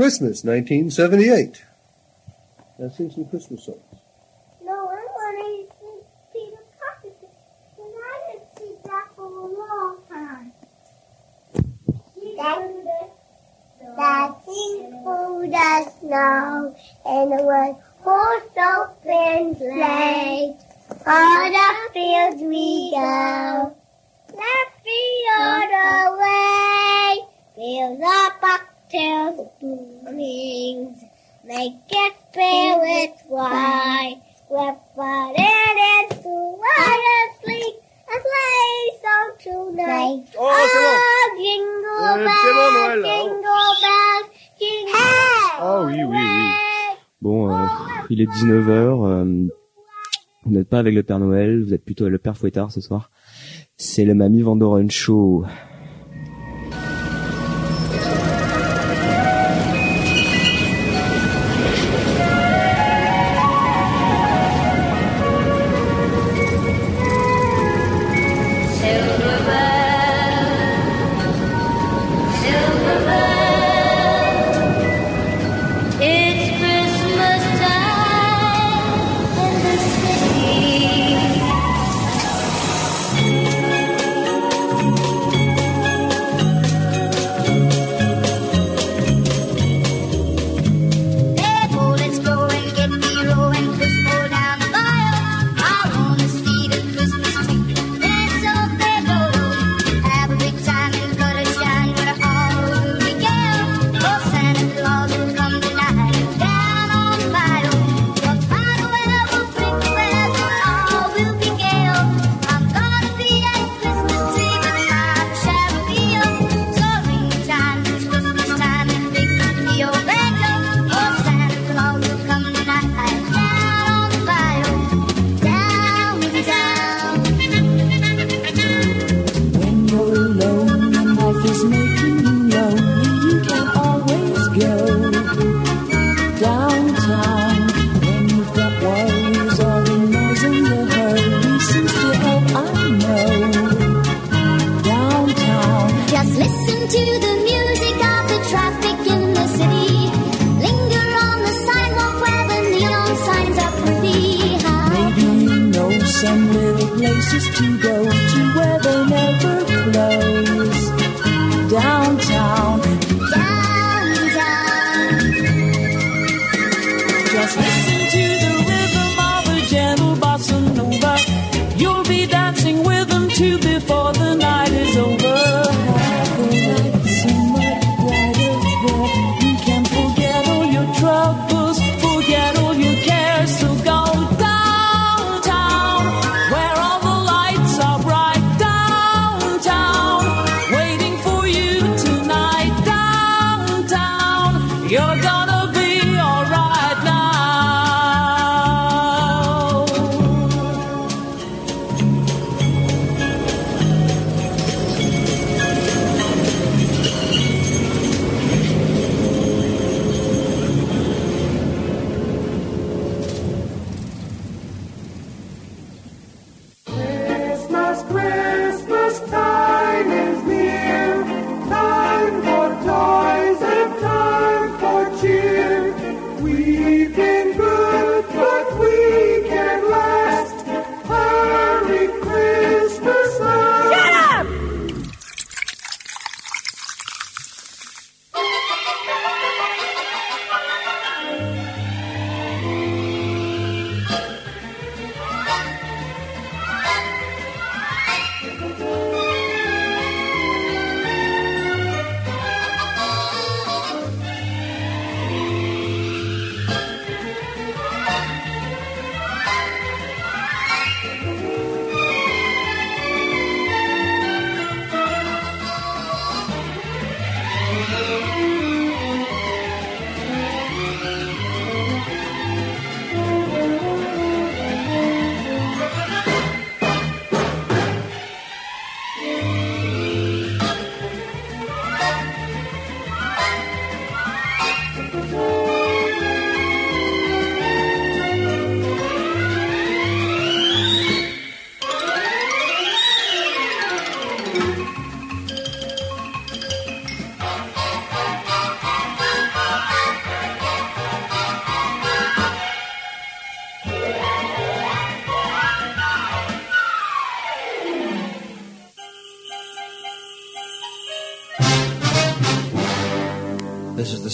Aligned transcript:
Christmas, 0.00 0.44
1978. 0.44 1.62
Now 2.78 2.88
sing 2.88 3.10
some 3.10 3.26
Christmas 3.26 3.66
songs. 3.66 3.76
No, 4.64 4.72
I 4.72 5.04
want 5.12 5.36
to 5.44 5.74
sing 5.78 6.00
Peter 6.32 6.64
I 7.76 8.38
that 8.86 9.06
for 9.14 9.28
a 9.28 9.44
long 9.44 9.98
time. 10.08 10.52
The 12.16 12.32
snow 16.00 16.74
horse 18.00 18.56
open. 18.56 19.54
On 21.04 21.52
the 21.52 21.68
fields 21.92 22.40
we 22.42 22.90
go. 22.92 23.76
All 25.38 25.60
the 25.60 26.16
way. 26.18 26.40
make 31.44 31.74
it. 31.90 32.10
Oh, 40.38 40.56
jingle 41.38 42.26
jingle 42.26 43.02
jingle 43.02 43.50
oui, 45.86 46.02
oui, 46.04 46.16
oui. 46.16 46.46
Bon, 47.22 47.50
euh, 47.50 47.66
il 48.10 48.20
est 48.20 48.26
19h. 48.26 49.06
Euh, 49.06 49.48
vous 50.44 50.52
n'êtes 50.52 50.68
pas 50.68 50.78
avec 50.78 50.94
le 50.94 51.02
Père 51.02 51.18
Noël, 51.18 51.62
vous 51.62 51.74
êtes 51.74 51.84
plutôt 51.84 52.08
le 52.08 52.18
Père 52.18 52.36
Fouettard 52.36 52.72
ce 52.72 52.80
soir. 52.80 53.10
C'est 53.76 54.04
le 54.04 54.14
Mamie 54.14 54.42
Vandoren 54.42 54.90
Show. 54.90 55.44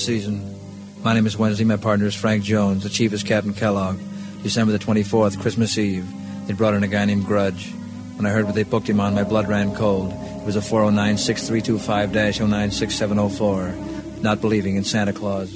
Season. 0.07 0.55
My 1.03 1.15
name 1.15 1.27
is 1.27 1.37
Wednesday. 1.37 1.65
My 1.65 1.79
partner 1.79 2.07
is 2.07 2.15
Frank 2.15 2.45
Jones. 2.45 2.85
The 2.85 2.89
chief 2.89 3.13
is 3.13 3.25
Captain 3.25 3.53
Kellogg. 3.53 3.99
December 4.45 4.71
the 4.71 4.79
24th, 4.79 5.41
Christmas 5.41 5.77
Eve. 5.77 6.07
They 6.47 6.53
brought 6.53 6.75
in 6.75 6.85
a 6.85 6.87
guy 6.87 7.05
named 7.07 7.27
Grudge. 7.27 7.73
When 8.15 8.25
I 8.25 8.31
heard 8.31 8.45
what 8.45 8.55
they 8.55 8.63
booked 8.63 8.89
him 8.89 9.01
on, 9.01 9.17
my 9.17 9.25
blood 9.25 9.49
ran 9.49 9.75
cold. 9.75 10.13
It 10.13 10.47
was 10.47 10.55
a 10.55 10.63
409 10.63 11.19
6325 11.19 12.13
096704. 12.13 14.23
Not 14.23 14.41
believing 14.41 14.77
in 14.77 14.85
Santa 14.85 15.13
Claus. 15.13 15.51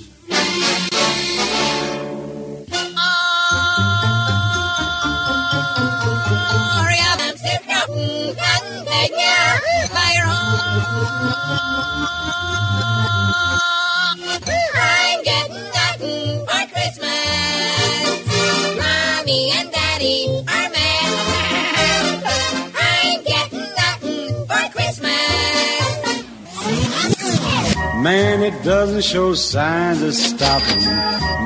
Man, 28.11 28.43
it 28.43 28.65
doesn't 28.65 29.05
show 29.05 29.35
signs 29.35 30.03
of 30.03 30.13
stopping. 30.15 30.85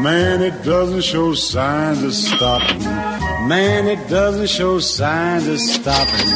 Man, 0.03 0.41
it 0.41 0.65
doesn't 0.65 1.03
show 1.03 1.35
signs 1.35 2.03
of 2.03 2.15
stopping. 2.15 2.83
Man, 3.47 3.87
it 3.87 4.09
doesn't 4.09 4.49
show 4.49 4.79
signs 4.79 5.47
of 5.47 5.61
stopping. 5.61 6.31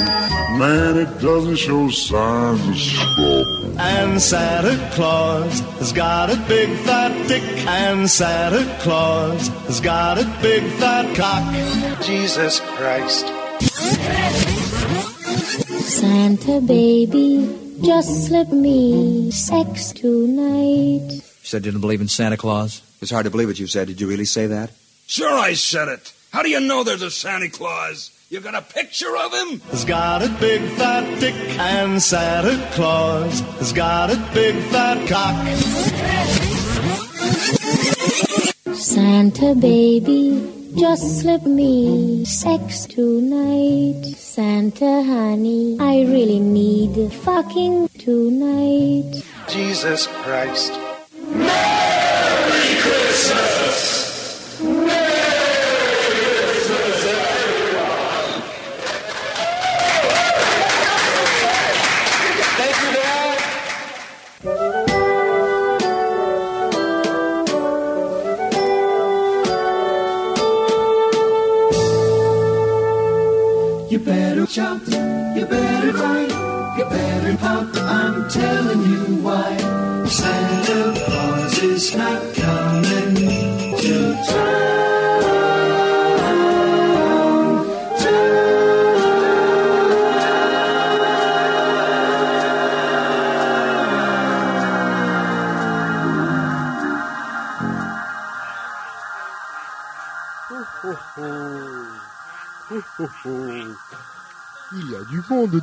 Man, 0.58 0.98
it 0.98 1.18
doesn't 1.22 1.56
show 1.56 1.88
signs 1.88 2.60
of 2.68 2.76
stopping. 2.76 3.78
And 3.78 4.20
Santa 4.20 4.76
Claus 4.92 5.60
has 5.80 5.94
got 5.94 6.28
a 6.28 6.36
big 6.46 6.76
fat 6.80 7.26
dick. 7.26 7.42
And 7.66 8.10
Santa 8.10 8.66
Claus 8.80 9.48
has 9.66 9.80
got 9.80 10.18
a 10.18 10.24
big 10.42 10.62
fat 10.72 11.06
cock. 11.16 12.02
Jesus 12.04 12.60
Christ. 12.76 13.26
Santa 15.88 16.60
baby, 16.60 17.67
just 17.82 18.26
slip 18.26 18.48
me 18.48 19.30
sex 19.30 19.92
tonight. 19.92 21.12
You 21.12 21.20
said 21.42 21.64
you 21.64 21.72
didn't 21.72 21.80
believe 21.80 22.00
in 22.00 22.08
Santa 22.08 22.36
Claus? 22.36 22.82
It's 23.00 23.10
hard 23.10 23.24
to 23.24 23.30
believe 23.30 23.48
what 23.48 23.58
you 23.58 23.66
said. 23.66 23.88
Did 23.88 24.00
you 24.00 24.08
really 24.08 24.24
say 24.24 24.46
that? 24.46 24.70
Sure, 25.06 25.32
I 25.38 25.54
said 25.54 25.88
it. 25.88 26.12
How 26.32 26.42
do 26.42 26.50
you 26.50 26.60
know 26.60 26.84
there's 26.84 27.02
a 27.02 27.10
Santa 27.10 27.48
Claus? 27.48 28.10
You 28.30 28.40
got 28.40 28.54
a 28.54 28.60
picture 28.60 29.16
of 29.16 29.32
him? 29.32 29.62
He's 29.70 29.86
got 29.86 30.22
a 30.22 30.28
big 30.38 30.60
fat 30.72 31.18
dick. 31.18 31.34
And 31.58 32.02
Santa 32.02 32.68
Claus 32.72 33.40
has 33.40 33.72
got 33.72 34.10
a 34.10 34.16
big 34.34 34.54
fat 34.64 35.08
cock. 35.08 35.34
Santa 38.74 39.54
baby, 39.54 40.57
just 40.76 41.20
slip 41.20 41.42
me 41.44 42.24
sex 42.24 42.86
tonight. 42.86 44.14
Santa 44.16 45.02
honey, 45.02 45.76
I 45.80 46.02
really 46.02 46.40
need 46.40 47.12
fucking 47.12 47.88
tonight. 47.98 49.22
Jesus 49.48 50.06
Christ. 50.22 50.72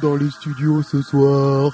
Dans 0.05 0.15
les 0.15 0.29
studios 0.29 0.83
ce 0.83 1.01
soir. 1.01 1.71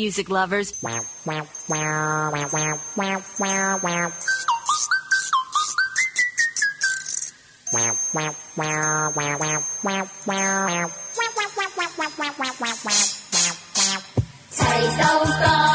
music 0.00 0.30
lovers. 0.30 0.72
Taste 14.50 14.98
those 14.98 15.30
bones. 15.40 15.69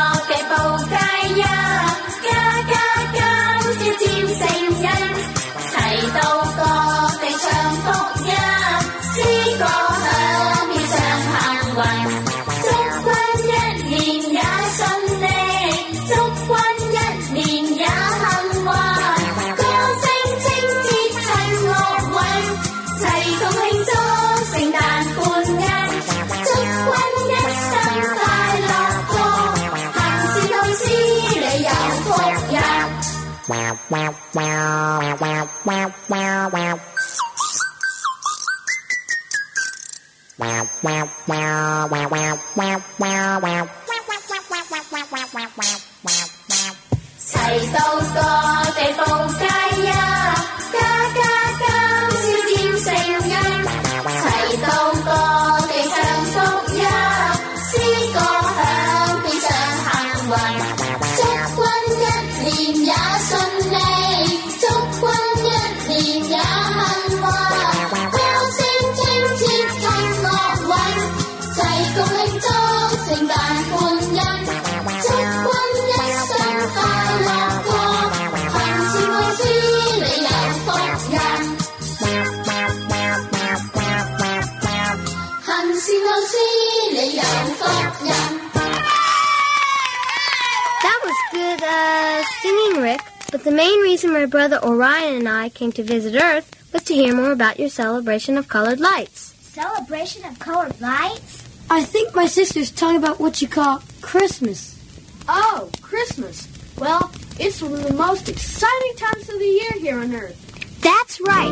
That 90.86 91.02
was 91.04 91.18
good 91.32 91.64
uh, 91.64 92.24
singing, 92.44 92.84
Rick. 92.84 93.02
But 93.32 93.44
the 93.44 93.50
main 93.50 93.80
reason 93.82 94.14
my 94.14 94.28
brother 94.28 94.60
Orion 94.64 95.16
and 95.16 95.28
I 95.28 95.50
came 95.50 95.72
to 95.72 95.84
visit 95.84 96.14
Earth 96.22 96.48
was 96.72 96.84
to 96.84 96.94
hear 96.94 97.16
more 97.16 97.32
about 97.32 97.60
your 97.60 97.70
celebration 97.70 98.38
of 98.38 98.48
colored 98.48 98.80
lights. 98.80 99.34
Celebration 99.42 100.24
of 100.26 100.38
colored 100.38 100.80
lights? 100.80 101.44
I 101.72 101.84
think 101.84 102.14
my 102.14 102.28
sister's 102.28 102.70
talking 102.70 102.98
about 102.98 103.20
what 103.20 103.42
you 103.42 103.48
call 103.48 103.82
Christmas. 104.02 104.80
Oh, 105.28 105.72
Christmas. 105.82 106.48
Well, 106.78 107.10
it's 107.40 107.64
one 107.64 107.74
of 107.74 107.82
the 107.82 107.94
most 107.94 108.30
exciting 108.30 108.96
times 108.96 109.28
of 109.28 109.40
the 109.40 109.44
year 109.44 109.72
here 109.80 110.00
on 110.00 110.14
Earth. 110.14 110.40
That's 110.82 111.20
right. 111.20 111.50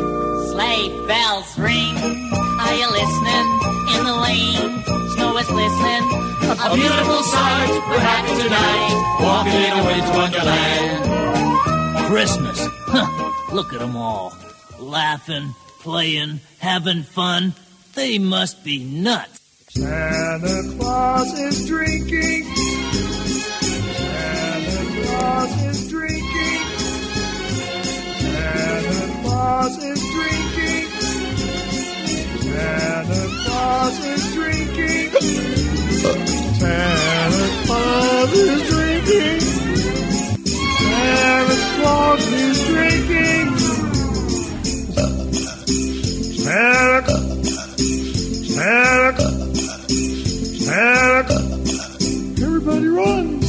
Sleigh 0.52 1.06
bells 1.08 1.58
ring. 1.58 2.43
Are 2.64 2.74
you 2.74 2.88
listening? 2.90 3.46
In 3.94 4.02
the 4.04 4.16
lane, 4.26 4.82
snow 5.14 5.36
is 5.38 5.50
listening. 5.50 6.04
A 6.64 6.74
beautiful 6.74 7.22
sight. 7.22 7.70
We're 7.88 8.00
happy 8.00 8.34
tonight. 8.42 8.92
Walking 9.20 9.72
away 9.80 9.98
to 10.00 10.12
Wonderland. 10.18 11.04
Christmas. 12.10 12.58
Huh. 12.86 13.54
Look 13.54 13.72
at 13.72 13.80
them 13.80 13.96
all. 13.96 14.32
Laughing, 14.78 15.54
playing, 15.80 16.40
having 16.58 17.02
fun. 17.02 17.54
They 17.94 18.18
must 18.18 18.64
be 18.64 18.82
nuts. 18.84 19.40
Santa 19.70 20.62
Claus 20.78 21.38
is 21.38 21.66
drinking. 21.66 22.44
Santa 23.94 25.06
Claus 25.06 25.62
is 25.64 25.88
drinking. 25.88 26.62
Santa 28.20 29.22
Claus 29.22 29.76
is 29.78 29.82
drinking. 29.82 30.03
Santa 32.54 33.22
Claus 33.44 33.98
is 34.04 34.34
drinking. 34.34 35.10
Santa 36.60 37.46
Claus 37.66 38.32
is 38.32 38.68
drinking. 38.70 39.40
Santa 40.78 41.56
Claus 41.76 42.26
is 42.32 42.58
drinking. 42.66 43.46
Santa 46.44 47.16
Santa 48.54 49.28
Santa 50.64 51.38
Everybody 52.40 52.86
run! 52.86 53.40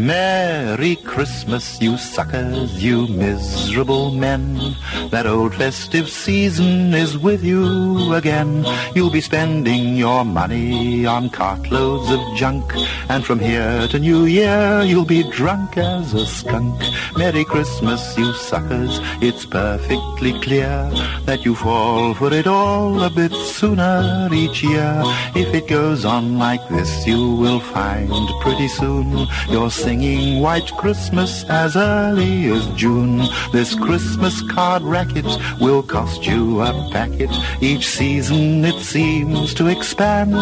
Merry 0.00 0.96
Christmas, 0.96 1.78
you 1.78 1.98
suckers, 1.98 2.82
you 2.82 3.06
miserable 3.08 4.10
men. 4.10 4.74
That 5.10 5.26
old 5.26 5.54
festive 5.54 6.08
season 6.08 6.94
is 6.94 7.18
with 7.18 7.44
you 7.44 8.14
again. 8.14 8.64
You'll 8.94 9.10
be 9.10 9.20
spending 9.20 9.96
your 9.96 10.24
money 10.24 11.04
on 11.04 11.28
cartloads 11.28 12.10
of 12.10 12.38
junk. 12.38 12.64
And 13.10 13.26
from 13.26 13.40
here 13.40 13.86
to 13.88 13.98
New 13.98 14.24
Year, 14.24 14.82
you'll 14.86 15.04
be 15.04 15.22
drunk 15.30 15.76
as 15.76 16.14
a 16.14 16.24
skunk. 16.24 16.80
Merry 17.18 17.44
Christmas, 17.44 18.16
you 18.16 18.32
suckers. 18.32 19.00
It's 19.20 19.44
perfectly 19.44 20.32
clear 20.40 20.90
that 21.26 21.44
you 21.44 21.54
fall 21.54 22.14
for 22.14 22.32
it 22.32 22.46
all 22.46 23.02
a 23.02 23.10
bit 23.10 23.32
sooner 23.32 24.30
each 24.32 24.62
year. 24.62 25.02
If 25.36 25.54
it 25.54 25.68
goes 25.68 26.06
on 26.06 26.38
like 26.38 26.66
this, 26.70 27.06
you 27.06 27.34
will 27.34 27.60
find 27.60 28.10
pretty 28.40 28.68
soon 28.68 29.26
you're 29.50 29.70
singing 29.90 30.40
White 30.40 30.70
Christmas 30.76 31.44
as 31.48 31.74
early 31.74 32.48
as 32.48 32.64
June. 32.76 33.18
This 33.52 33.74
Christmas 33.74 34.40
card 34.42 34.82
racket 34.82 35.26
will 35.60 35.82
cost 35.82 36.24
you 36.24 36.60
a 36.60 36.72
packet. 36.92 37.32
Each 37.60 37.88
season 37.88 38.64
it 38.64 38.80
seems 38.84 39.52
to 39.54 39.66
expand. 39.66 40.32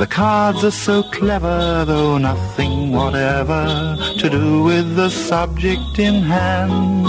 The 0.00 0.06
cards 0.10 0.62
are 0.64 0.78
so 0.88 1.02
clever, 1.04 1.86
though 1.86 2.18
nothing 2.18 2.92
whatever 2.92 3.96
to 4.18 4.28
do 4.28 4.64
with 4.64 4.96
the 4.96 5.08
subject 5.08 5.98
in 5.98 6.16
hand. 6.24 7.06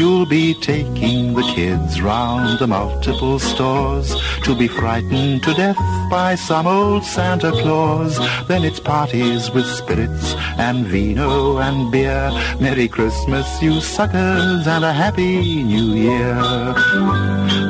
You'll 0.00 0.24
be 0.24 0.54
taking 0.54 1.34
the 1.34 1.42
kids 1.54 2.00
round 2.00 2.58
the 2.58 2.66
multiple 2.66 3.38
stores 3.38 4.16
to 4.44 4.56
be 4.56 4.66
frightened 4.66 5.42
to 5.42 5.52
death 5.52 5.76
by 6.10 6.36
some 6.36 6.66
old 6.66 7.04
Santa 7.04 7.50
Claus. 7.52 8.16
Then 8.48 8.64
it's 8.64 8.80
parties 8.80 9.50
with 9.50 9.66
spirits 9.66 10.34
and 10.56 10.86
vino 10.86 11.58
and 11.58 11.92
beer. 11.92 12.32
Merry 12.58 12.88
Christmas, 12.88 13.46
you 13.60 13.82
suckers, 13.82 14.66
and 14.66 14.86
a 14.86 14.92
happy 14.94 15.62
new 15.64 15.92
year. 15.92 16.34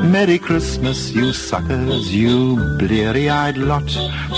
Merry 0.05 0.39
Christmas, 0.39 1.11
you 1.11 1.33
suckers, 1.33 2.15
you 2.15 2.55
bleary-eyed 2.79 3.57
lot. 3.57 3.89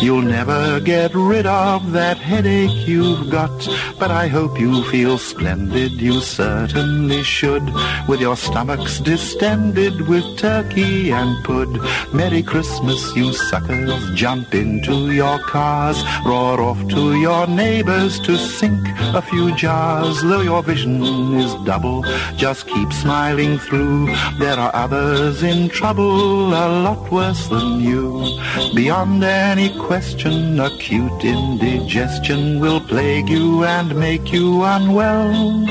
You'll 0.02 0.22
never 0.22 0.80
get 0.80 1.14
rid 1.14 1.46
of 1.46 1.92
that 1.92 2.18
headache 2.18 2.88
you've 2.88 3.30
got. 3.30 3.54
But 4.00 4.10
I 4.10 4.28
hope 4.28 4.60
you 4.60 4.84
feel 4.86 5.20
splendid, 5.20 5.94
you 5.94 6.22
certainly 6.22 7.22
should. 7.22 7.64
With 8.08 8.22
your 8.22 8.36
stomachs 8.36 9.00
distended 9.00 10.08
with 10.08 10.38
turkey 10.38 11.12
and 11.12 11.44
pud. 11.44 11.80
Merry 12.14 12.44
Christmas, 12.44 13.16
you 13.16 13.34
suckers, 13.34 14.12
jump 14.14 14.54
into 14.54 15.12
your 15.12 15.40
cars. 15.40 16.04
Roar 16.26 16.62
off 16.62 16.88
to 16.90 17.16
your 17.16 17.48
neighbors 17.48 18.20
to 18.22 18.38
sink 18.38 18.88
a 19.16 19.22
few 19.22 19.56
jars. 19.56 20.22
Though 20.22 20.42
your 20.42 20.64
vision 20.64 21.02
is 21.36 21.54
double, 21.66 22.04
just 22.36 22.68
keep 22.68 22.92
smiling 22.94 23.58
through. 23.58 24.08
There 24.40 24.60
are 24.60 24.74
others 24.76 25.44
in 25.44 25.70
trouble, 25.70 26.48
a 26.54 26.68
lot 26.86 27.12
worse 27.12 27.48
than 27.48 27.80
you. 27.80 28.38
Beyond 28.76 29.24
any 29.24 29.70
question, 29.80 30.60
acute 30.60 31.24
indigestion 31.24 32.60
will 32.60 32.82
plague 32.82 33.30
you 33.30 33.64
and 33.64 33.96
make 33.96 34.32
you 34.32 34.64
unwell. 34.64 35.66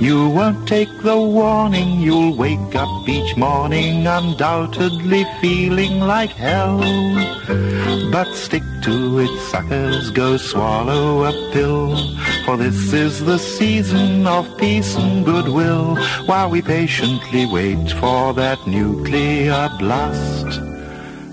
You 0.00 0.28
won't 0.30 0.68
take 0.68 1.02
the 1.02 1.16
warning, 1.16 2.00
you'll 2.00 2.36
wake 2.36 2.74
up 2.74 3.08
each 3.08 3.36
morning 3.36 4.06
undoubtedly 4.06 5.24
feeling 5.40 6.00
like 6.00 6.30
hell. 6.30 6.78
But 8.12 8.32
stick 8.34 8.62
to 8.82 9.18
it, 9.18 9.40
suckers, 9.50 10.10
go 10.12 10.36
swallow 10.36 11.24
a 11.24 11.32
pill. 11.52 11.96
For 12.44 12.56
this 12.56 12.92
is 12.92 13.24
the 13.24 13.38
season 13.38 14.26
of 14.26 14.56
peace 14.56 14.96
and 14.96 15.24
goodwill, 15.24 15.96
while 16.26 16.48
we 16.48 16.62
patiently 16.62 17.46
wait 17.46 17.90
for 17.92 18.32
that 18.34 18.64
nuclear 18.66 19.68
blast. 19.78 20.60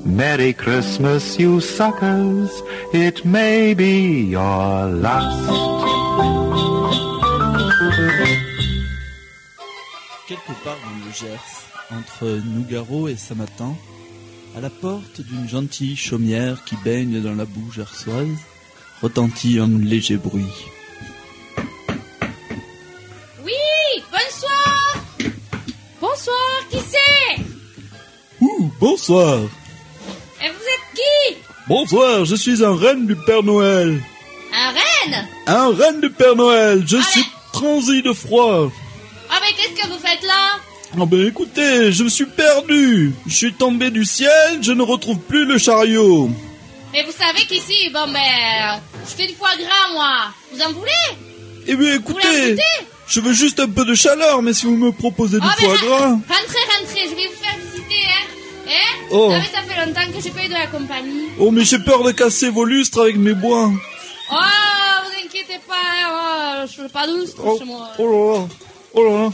Merry 0.06 0.54
Christmas, 0.54 1.40
you 1.40 1.62
suckers, 1.62 2.62
it 2.94 3.26
may 3.26 3.74
be 3.74 4.24
your 4.24 4.86
last. 4.88 5.76
Quelque 10.28 10.54
part 10.64 10.78
dans 10.84 11.06
le 11.06 11.12
Gers, 11.14 11.38
entre 11.92 12.42
Nougaro 12.46 13.08
et 13.08 13.16
Samatan, 13.16 13.78
à 14.58 14.62
la 14.62 14.72
porte 14.72 15.22
d'une 15.22 15.48
gentille 15.48 15.96
chaumière 15.96 16.64
qui 16.66 16.76
baigne 16.84 17.22
dans 17.22 17.36
la 17.36 17.46
boue 17.46 17.72
gersoise, 17.72 18.40
retentit 19.04 19.60
un 19.60 19.68
léger 19.68 20.18
bruit. 20.18 20.66
Oui, 23.44 23.54
bonsoir. 24.12 24.96
Bonsoir, 26.02 26.68
qui 26.72 26.80
c'est? 26.80 27.44
Ouh, 28.42 28.72
bonsoir. 28.80 29.42
Et 30.42 30.50
vous 30.50 30.56
êtes 30.56 30.96
qui? 30.96 31.38
Bonsoir, 31.68 32.26
je 32.26 32.36
suis 32.36 32.64
un 32.64 32.76
reine 32.76 33.06
du 33.06 33.16
Père 33.16 33.44
Noël. 33.44 34.02
Un 34.54 34.72
reine? 34.72 35.28
Un 35.46 35.72
reine 35.76 36.02
du 36.02 36.10
Père 36.10 36.36
Noël, 36.36 36.84
je 36.88 36.98
suis 36.98 37.26
transi 37.60 38.02
de 38.02 38.14
froid. 38.14 38.70
Ah 39.30 39.38
mais 39.42 39.52
qu'est-ce 39.56 39.82
que 39.82 39.88
vous 39.88 40.00
faites 40.00 40.24
là? 40.24 40.60
Oh 41.00 41.06
ben 41.06 41.26
écoutez, 41.28 41.92
je 41.92 42.04
me 42.04 42.10
suis 42.10 42.26
perdu. 42.26 43.14
Je 43.28 43.34
suis 43.36 43.54
tombé 43.54 43.90
du 43.92 44.04
ciel, 44.06 44.60
je 44.62 44.72
ne 44.74 44.82
retrouve 44.82 45.20
plus 45.20 45.46
le 45.46 45.58
chariot. 45.58 46.30
Mais 46.94 47.04
vous 47.04 47.12
savez 47.12 47.46
qu'ici, 47.46 47.90
bon 47.94 48.08
ben, 48.12 48.80
je 49.08 49.14
fais 49.18 49.28
du 49.28 49.34
foie 49.36 49.56
gras 49.58 49.94
moi. 49.94 50.14
Vous 50.52 50.62
en 50.62 50.72
voulez? 50.74 51.08
Eh 51.68 51.76
bien 51.76 51.96
écoutez, 51.96 52.56
je 53.08 53.20
veux 53.20 53.34
juste 53.34 53.60
un 53.60 53.70
peu 53.70 53.86
de 53.86 53.96
chaleur, 53.96 54.42
mais 54.42 54.54
si 54.54 54.66
vous 54.66 54.76
me 54.78 54.92
proposez 54.92 55.40
du 55.40 55.46
Oh, 55.46 55.56
mais 55.60 55.66
foie 55.68 55.76
ra- 55.78 55.86
gras... 55.86 56.08
Rentrez, 56.10 56.66
rentrez, 56.80 57.04
je 57.10 57.16
vais 57.16 57.28
vous 57.28 57.44
faire 57.44 57.58
visiter, 57.66 58.04
hein 58.08 58.26
Hein? 58.68 59.06
Oh. 59.12 59.28
Vous 59.28 59.32
savez, 59.34 59.48
ça 59.54 59.62
fait 59.68 59.86
longtemps 59.86 60.08
que 60.12 60.24
j'ai 60.24 60.30
pas 60.32 60.44
eu 60.46 60.48
de 60.48 60.54
la 60.54 60.68
compagnie. 60.68 61.26
Oh 61.40 61.52
mais 61.52 61.64
j'ai 61.66 61.80
peur 61.80 62.04
de 62.04 62.12
casser 62.12 62.50
vos 62.50 62.66
lustres 62.66 63.02
avec 63.02 63.16
mes 63.18 63.34
bois. 63.34 63.72
Oh, 64.32 64.36
vous 65.06 65.12
inquiétez 65.36 65.60
pas, 65.68 66.62
euh, 66.64 66.68
je 66.68 66.82
ne 66.82 66.88
pas 66.88 67.08
douce 67.08 67.32
oh, 67.44 67.58
chez 67.58 67.66
moi. 67.66 67.90
Oh 67.98 68.04
là 68.04 68.40
là, 68.40 68.48
oh 68.94 69.04
là 69.04 69.12
là. 69.12 69.32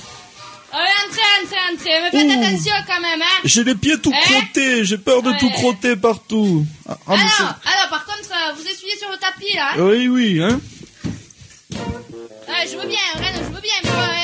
Entrez, 0.74 1.22
entrez, 1.44 1.58
entrez, 1.74 2.02
mais 2.02 2.12
faites 2.12 2.32
attention 2.32 2.74
quand 2.88 3.02
même, 3.02 3.22
hein. 3.22 3.42
J'ai 3.44 3.64
les 3.64 3.76
pieds 3.76 4.00
tout 4.00 4.14
eh 4.14 4.30
crottés, 4.30 4.86
j'ai 4.86 4.98
peur 4.98 5.22
de 5.22 5.34
tout 5.34 5.50
crotter 5.50 5.96
partout. 5.98 6.66
Ah, 6.88 6.98
ah, 7.08 7.12
alors, 7.12 7.56
alors, 7.66 7.90
par 7.90 8.06
contre, 8.06 8.32
euh, 8.32 8.54
vous 8.56 8.66
essuyez 8.66 8.98
sur 8.98 9.12
le 9.12 9.18
tapis, 9.18 9.54
là. 9.54 9.72
Hein. 9.74 9.80
Oui, 9.80 10.08
oui, 10.08 10.42
hein. 10.42 10.60
Je 12.64 12.78
veux 12.78 12.88
bien, 12.88 13.00
Rennes, 13.16 13.34
je 13.38 13.54
veux 13.54 13.62
bien, 13.62 13.92
euh, 13.92 14.21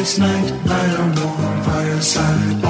this 0.00 0.18
night 0.18 0.48
by 0.64 0.86
your 0.92 1.26
warm 1.26 1.62
fireside. 1.62 2.69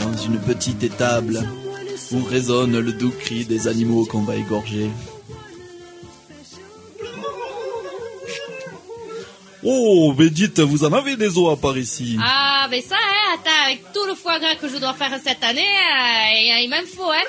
Dans 0.00 0.16
une 0.22 0.38
petite 0.40 0.82
étable, 0.82 1.42
où 2.12 2.22
résonne 2.24 2.78
le 2.78 2.92
doux 2.92 3.10
cri 3.18 3.44
des 3.44 3.66
animaux 3.66 4.04
qu'on 4.06 4.22
va 4.22 4.36
égorger. 4.36 4.90
Oh, 9.66 10.14
mais 10.18 10.28
dites, 10.28 10.60
vous 10.60 10.84
en 10.84 10.92
avez 10.92 11.16
des 11.16 11.38
os 11.38 11.50
à 11.52 11.56
part 11.56 11.78
ici 11.78 12.18
Ah, 12.22 12.66
mais 12.70 12.82
ça, 12.82 12.96
hein, 12.96 13.34
attends, 13.34 13.64
avec 13.66 13.80
tout 13.94 14.04
le 14.06 14.14
foie 14.14 14.38
gras 14.38 14.54
que 14.56 14.68
je 14.68 14.76
dois 14.76 14.92
faire 14.92 15.18
cette 15.24 15.42
année, 15.42 15.62
euh, 15.62 16.60
il, 16.62 16.68
m'en 16.68 16.76
faut, 16.94 17.10
hein. 17.10 17.24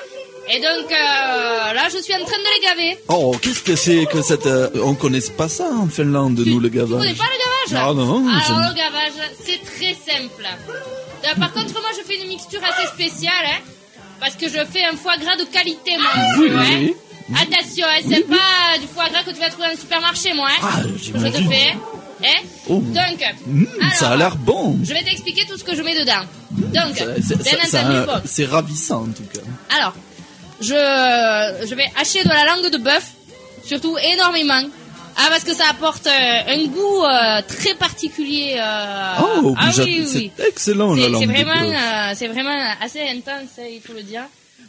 Et 0.48 0.58
donc, 0.60 0.92
euh, 0.92 1.72
là, 1.72 1.88
je 1.90 1.96
suis 1.98 2.14
en 2.14 2.18
train 2.24 2.36
de 2.36 2.54
les 2.54 2.66
gaver. 2.66 2.98
Oh, 3.08 3.34
qu'est-ce 3.40 3.62
que 3.62 3.74
c'est 3.74 4.04
que 4.06 4.20
cette... 4.22 4.46
euh, 4.46 4.68
on 4.84 4.94
connaît 4.94 5.20
pas 5.36 5.48
ça 5.48 5.70
en 5.76 5.88
Finlande, 5.88 6.38
nous, 6.46 6.60
le 6.60 6.70
Tu 6.70 6.76
connais 6.76 6.86
gavage. 6.86 7.16
pas 7.16 7.24
le 7.24 7.72
gavage 7.74 7.88
Ah 7.88 7.94
non, 7.94 8.28
Alors, 8.28 8.42
je- 8.46 8.68
le 8.70 8.76
gavage, 8.76 9.30
c'est 9.44 9.64
très 9.64 9.94
simple. 9.94 10.46
Euh, 11.26 11.34
par 11.38 11.52
contre, 11.52 11.72
moi, 11.72 11.90
je 11.96 12.02
fais 12.06 12.20
une 12.22 12.28
mixture 12.28 12.60
assez 12.64 12.86
spéciale, 12.88 13.32
hein. 13.46 13.60
Parce 14.20 14.34
que 14.34 14.48
je 14.48 14.64
fais 14.64 14.84
un 14.84 14.96
foie 14.96 15.16
gras 15.18 15.36
de 15.36 15.44
qualité, 15.44 15.92
moi, 15.98 16.10
oui, 16.38 16.48
monsieur, 16.50 16.56
hein. 16.58 16.76
oui. 16.80 16.94
Attention, 17.34 17.86
hein, 17.88 18.00
c'est 18.08 18.26
pas 18.28 18.78
du 18.80 18.86
foie 18.86 19.08
gras 19.08 19.22
que 19.24 19.30
tu 19.30 19.40
vas 19.40 19.48
trouver 19.50 19.66
dans 19.66 19.72
le 19.74 19.78
supermarché, 19.78 20.32
moi, 20.34 20.48
hein. 20.50 20.60
Ah, 20.62 20.82
je 21.02 21.10
te 21.12 21.48
fais. 21.50 21.74
Hein 22.24 22.42
Oh. 22.68 22.80
Donc, 22.80 23.22
Mmh, 23.46 23.64
ça 23.92 24.12
a 24.12 24.16
l'air 24.16 24.36
bon. 24.36 24.78
je 24.82 24.92
vais 24.94 25.02
t'expliquer 25.02 25.44
tout 25.46 25.58
ce 25.58 25.64
que 25.64 25.76
je 25.76 25.82
mets 25.82 25.98
dedans. 25.98 26.22
Donc, 26.50 26.94
bien 26.94 27.58
entendu, 27.62 28.06
bon. 28.06 28.20
C'est 28.24 28.46
ravissant 28.46 29.02
en 29.02 29.12
tout 29.12 29.24
cas. 29.34 29.40
Alors, 29.78 29.92
je, 30.60 30.74
je 31.68 31.74
vais 31.74 31.84
hacher 32.00 32.22
de 32.24 32.28
la 32.30 32.44
langue 32.46 32.70
de 32.72 32.78
bœuf, 32.78 33.04
surtout 33.64 33.98
énormément. 33.98 34.62
Ah, 35.18 35.28
parce 35.30 35.44
que 35.44 35.54
ça 35.54 35.64
apporte 35.70 36.06
euh, 36.06 36.10
un 36.10 36.66
goût 36.66 37.04
euh, 37.04 37.40
très 37.48 37.74
particulier. 37.74 38.56
euh, 38.58 39.14
Oh, 39.20 39.54
ah 39.58 39.70
oui, 39.78 39.84
oui, 39.84 40.06
oui. 40.14 40.30
c'est 40.36 40.46
excellent 40.48 40.94
la 40.94 41.02
C'est 41.02 41.08
langue 41.08 41.20
c'est 41.20 41.26
vraiment, 41.26 42.14
c'est 42.14 42.28
vraiment 42.28 42.74
assez 42.80 43.00
intense, 43.00 43.48
hein, 43.58 43.64
il 43.72 43.80
faut 43.80 43.94
le 43.94 44.02
dire. 44.02 44.24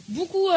Beaucoup, 0.08 0.48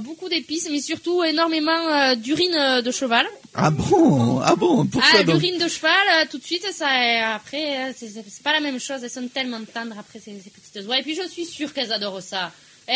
beaucoup 0.00 0.28
d'épices, 0.28 0.68
mais 0.70 0.82
surtout 0.82 1.24
énormément 1.24 2.14
d'urine 2.14 2.82
de 2.84 2.90
cheval. 2.90 3.26
Ah 3.54 3.70
bon? 3.70 4.40
Ah 4.44 4.54
bon? 4.54 4.84
Pourquoi 4.84 5.20
ah, 5.20 5.22
l'urine 5.22 5.56
de 5.58 5.66
cheval, 5.66 6.28
tout 6.30 6.36
de 6.36 6.44
suite, 6.44 6.66
ça, 6.72 6.86
après, 7.34 7.94
c'est 7.96 8.42
pas 8.42 8.52
la 8.52 8.60
même 8.60 8.78
chose. 8.78 9.02
Elles 9.02 9.08
sont 9.08 9.28
tellement 9.32 9.60
tendres 9.72 9.96
après 9.98 10.18
ces, 10.18 10.38
ces 10.44 10.50
petites 10.50 10.86
oies. 10.86 10.98
Et 10.98 11.02
puis, 11.02 11.14
je 11.14 11.26
suis 11.26 11.46
sûre 11.46 11.72
qu'elles 11.72 11.90
adorent 11.90 12.20
ça. 12.20 12.52
Eh 12.88 12.92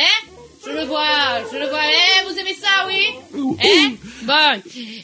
Je 0.65 0.71
le 0.71 0.85
vois, 0.85 1.41
je 1.53 1.59
le 1.59 1.69
vois. 1.69 1.81
Eh, 1.85 2.31
vous 2.31 2.39
aimez 2.39 2.55
ça, 2.61 2.87
oui 2.87 3.57
Eh 3.65 3.97
Bon. 4.25 4.33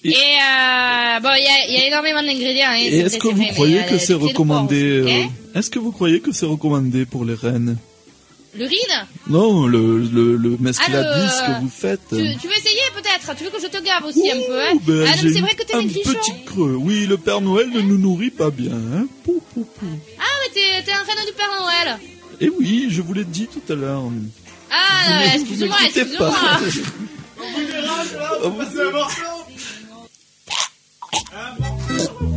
Et 0.05 0.11
euh, 0.13 1.21
bon, 1.21 1.31
il 1.39 1.45
y 1.45 1.49
a, 1.49 1.67
il 1.69 1.75
y 1.75 1.83
a 1.83 1.87
énormément 1.89 2.23
d'ingrédients. 2.23 2.69
hein, 2.71 2.77
est-ce 2.77 3.19
que 3.19 3.29
vous 3.29 3.45
croyez 3.55 3.81
mais, 3.81 3.87
que 3.87 3.95
euh, 3.95 3.99
c'est 3.99 4.15
recommandé 4.15 4.83
euh, 4.85 5.59
Est-ce 5.59 5.71
que 5.71 5.79
vous 5.79 5.93
croyez 5.93 6.21
que 6.21 6.31
c'est 6.33 6.47
recommandé 6.47 7.07
pour 7.07 7.25
les 7.25 7.35
reines 7.35 7.79
Eh 8.55 8.59
L'urine 8.59 9.07
Non, 9.29 9.67
le, 9.67 9.99
le, 9.99 10.37
le 10.37 10.57
Ah, 10.79 10.89
le- 10.89 11.57
que 11.57 11.61
vous 11.63 11.69
faites. 11.71 12.01
tu, 12.11 12.17
tu 12.41 12.47
veux 12.49 12.57
essayer 12.57 12.81
peut-être 12.95 13.35
Tu 13.37 13.45
veux 13.45 13.51
que 13.51 13.61
je 13.61 13.67
te 13.67 13.83
gave 13.83 14.05
aussi 14.05 14.31
un 14.31 14.37
peu 14.47 14.61
hein 14.63 14.73
Ben, 14.87 15.05
Ah 15.11 15.17
non, 15.17 15.31
c'est 15.35 15.41
vrai 15.41 15.55
que 15.55 15.65
t'es 15.65 15.75
un 15.75 15.83
petit 15.87 16.45
creux. 16.45 16.77
Oui, 16.79 17.07
le 17.07 17.17
Père 17.17 17.41
Noël 17.41 17.69
ne 17.71 17.81
nous 17.81 17.99
nourrit 17.99 18.31
pas 18.31 18.51
bien. 18.51 18.73
Hein 18.73 19.07
Ah, 19.27 20.25
mais 20.43 20.53
t'es, 20.55 20.83
t'es 20.85 20.93
un 20.93 21.03
reine 21.03 21.27
du 21.27 21.33
Père 21.33 21.51
Noël. 21.61 21.99
Et 22.41 22.51
oui, 22.51 22.87
je 22.91 23.01
vous 23.03 23.15
l'ai 23.15 23.25
dit 23.25 23.49
tout 23.49 23.73
à 23.73 23.75
l'heure. 23.77 24.03
Ah, 24.71 25.35
excuse-moi, 25.35 25.77
excuse-moi. 25.85 26.31
On 27.41 27.51
vous 27.51 27.67
verra, 27.67 28.03
un 28.45 28.91
morceau. 28.93 29.47
Un 31.33 31.51
morceau. 31.61 32.37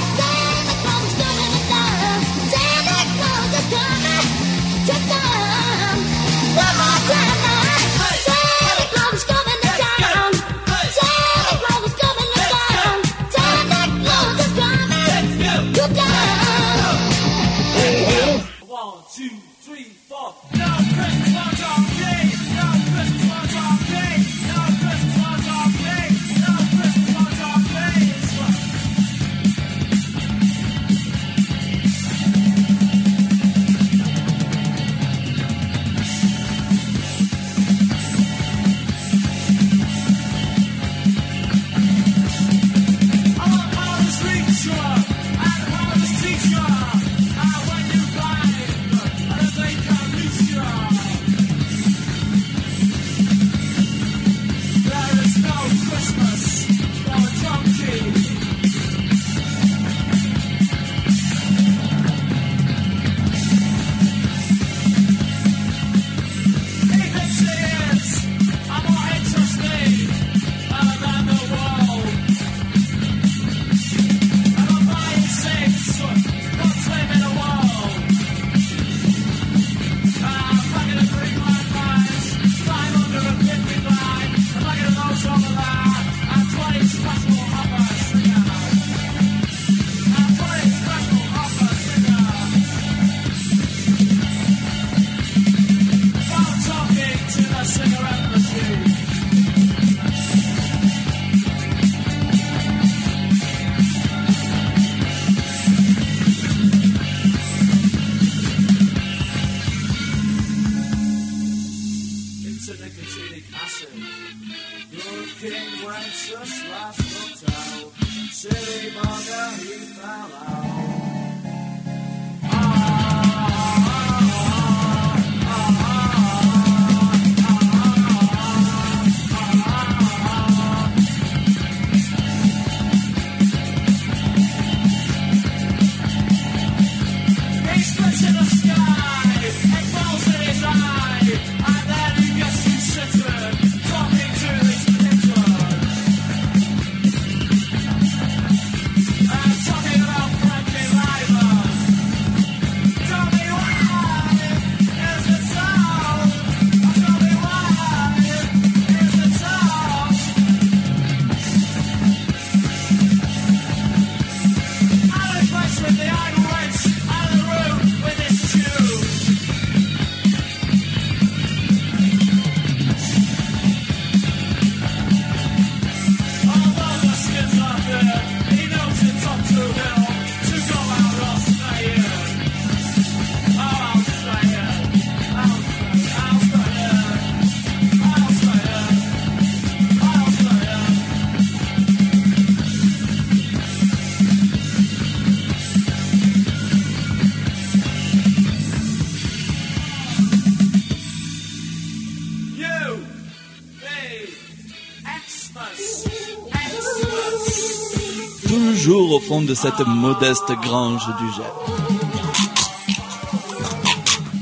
Toujours 208.47 209.13
au 209.13 209.19
fond 209.19 209.41
de 209.41 209.53
cette 209.53 209.79
modeste 209.87 210.51
grange 210.63 211.03
du 211.19 211.27
Gers. 211.35 211.55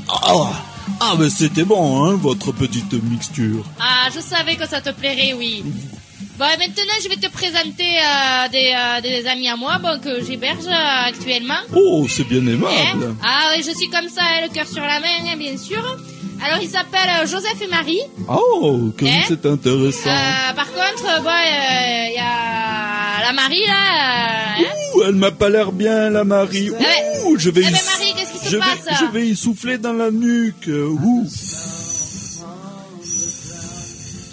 Ah, 0.08 0.52
ah 1.00 1.14
mais 1.18 1.30
c'était 1.30 1.64
bon, 1.64 2.04
hein, 2.04 2.16
votre 2.16 2.52
petite 2.52 2.92
mixture. 2.92 3.64
Ah, 3.80 4.08
je 4.14 4.20
savais 4.20 4.56
que 4.56 4.66
ça 4.68 4.80
te 4.80 4.90
plairait, 4.90 5.32
oui. 5.34 5.64
Bon, 6.38 6.46
maintenant, 6.58 6.94
je 7.02 7.08
vais 7.08 7.16
te 7.16 7.30
présenter 7.30 7.98
euh, 7.98 8.48
des, 8.50 8.72
euh, 8.74 9.00
des 9.02 9.26
amis 9.28 9.48
à 9.48 9.56
moi 9.56 9.78
bon, 9.78 9.98
que 10.00 10.24
j'héberge 10.24 10.66
euh, 10.66 11.08
actuellement. 11.08 11.60
Oh, 11.74 12.06
c'est 12.08 12.24
bien 12.26 12.40
Hein 12.40 12.52
aimable. 12.52 13.14
ah 13.22 13.50
oui, 13.54 13.62
je 13.66 13.76
suis 13.76 13.90
comme 13.90 14.08
ça, 14.08 14.22
hein, 14.22 14.46
le 14.48 14.54
cœur 14.54 14.66
sur 14.66 14.82
la 14.82 15.00
main, 15.00 15.30
hein, 15.30 15.36
bien 15.36 15.56
sûr. 15.58 15.82
Alors, 16.42 16.58
ils 16.62 16.68
s'appellent 16.70 17.22
euh, 17.22 17.26
Joseph 17.26 17.60
et 17.62 17.66
Marie. 17.66 18.00
Oh, 18.28 18.90
que 18.96 19.04
Hein 19.04 19.20
c'est 19.28 19.44
intéressant. 19.46 20.08
Euh, 20.10 20.52
par 20.54 20.66
contre, 20.72 21.22
bon, 21.22 21.28
euh, 21.28 22.06
il 22.08 22.14
y 22.14 22.18
a 22.18 23.20
la 23.26 23.32
Marie, 23.34 23.66
là. 23.66 24.56
hein? 24.58 24.64
Ouh, 24.94 25.02
elle 25.02 25.14
m'a 25.16 25.30
pas 25.30 25.48
l'air 25.50 25.70
bien, 25.72 26.10
la 26.10 26.24
Marie. 26.24 26.70
Ah 26.74 26.78
ouais. 26.82 27.20
Ouh, 27.26 27.38
je 27.38 27.50
vais 27.50 27.60
Eh 27.66 27.70
ben, 27.70 27.76
sou- 27.76 27.90
Marie, 27.90 28.14
qu'est-ce 28.16 28.32
qui 28.32 28.38
se 28.38 28.50
je 28.50 28.56
vais, 28.56 28.62
passe? 28.62 28.98
je 29.00 29.04
vais 29.06 29.28
y 29.28 29.36
souffler 29.36 29.78
dans 29.78 29.92
la 29.92 30.10
nuque. 30.10 30.68
Ouh. 30.68 31.28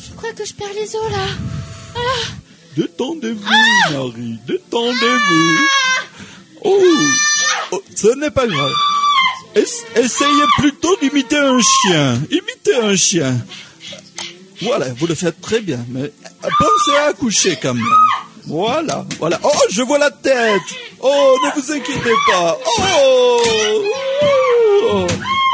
Je 0.10 0.16
crois 0.16 0.32
que 0.34 0.45
je 0.45 0.53
perds 0.53 0.68
les 0.76 0.95
os, 0.95 1.12
là. 1.12 1.26
Ah. 1.95 1.99
Détendez-vous, 2.76 3.91
Marie, 3.91 4.39
détendez-vous. 4.47 5.58
Oh, 6.64 6.80
oh, 7.72 7.82
ce 7.95 8.08
n'est 8.16 8.32
pas 8.32 8.47
grave. 8.47 8.72
Es- 9.58 9.86
essayez 9.95 10.45
plutôt 10.58 10.95
d'imiter 11.01 11.38
un 11.38 11.60
chien. 11.60 12.22
Imitez 12.30 12.76
un 12.82 12.95
chien. 12.95 13.36
Voilà, 14.62 14.88
vous 14.97 15.08
le 15.08 15.16
faites 15.16 15.39
très 15.41 15.60
bien, 15.62 15.80
mais 15.89 16.12
pensez 16.41 16.97
à 16.99 17.05
accoucher 17.10 17.58
quand 17.62 17.74
même. 17.74 17.84
Voilà, 18.45 19.05
voilà. 19.20 19.39
Oh, 19.43 19.49
je 19.70 19.82
vois 19.82 19.97
la 19.97 20.10
tête. 20.12 20.62
Oh, 20.99 21.36
ne 21.43 21.62
vous 21.62 21.72
inquiétez 21.72 22.14
pas. 22.32 22.58
Oh, 22.80 23.41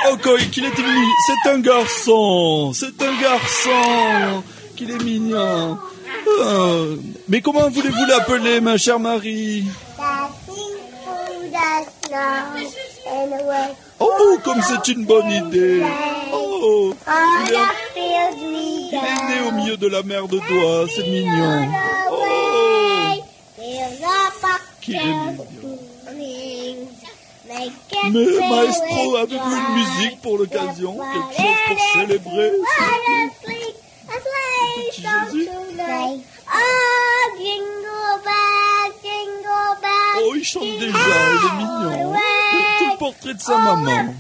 oh, 0.10 0.18
qu'il 0.52 0.64
est 0.66 0.78
mignon. 0.78 1.08
C'est 1.28 1.50
un 1.50 1.60
garçon. 1.60 2.72
C'est 2.74 3.02
un 3.02 3.22
garçon. 3.22 4.44
Qu'il 4.76 4.92
est 4.92 5.04
mignon. 5.04 5.78
Oh, 6.28 6.86
mais 7.28 7.42
comment 7.42 7.70
voulez-vous 7.70 8.06
l'appeler, 8.08 8.62
ma 8.62 8.78
chère 8.78 9.00
Marie? 9.00 9.66
Oh, 14.00 14.38
comme 14.44 14.62
c'est 14.62 14.92
une 14.92 15.06
bonne 15.06 15.30
idée. 15.30 15.84
Oh, 16.34 16.94
il 17.48 17.54
est, 17.54 17.58
il 17.96 18.96
est 18.96 19.28
né 19.28 19.48
au 19.48 19.52
milieu 19.52 19.78
de 19.78 19.88
la 19.88 20.04
mer 20.04 20.28
de 20.28 20.40
doigts. 20.40 20.88
C'est 20.96 21.08
mignon. 21.08 21.68
Oh, 22.12 22.24
qu'il 24.82 24.96
est 24.96 25.00
mignon? 25.00 25.80
Mais 27.46 28.50
maestro, 28.50 29.16
avez-vous 29.18 29.56
une 29.56 29.74
musique 29.76 30.22
pour 30.22 30.38
l'occasion? 30.38 30.98
Quelque 30.98 31.36
chose 31.42 31.62
pour 31.68 31.80
célébrer? 31.94 32.52
Petit 34.76 35.02
Jésus 35.02 35.50
Oh, 40.26 40.34
il 40.36 40.44
chante 40.44 40.78
déjà, 40.80 40.98
il 41.32 41.46
est 41.46 41.56
mignon. 41.58 42.14
Portrait 43.04 43.34
de 43.34 43.42
sa 43.42 43.58
maman. 43.58 44.16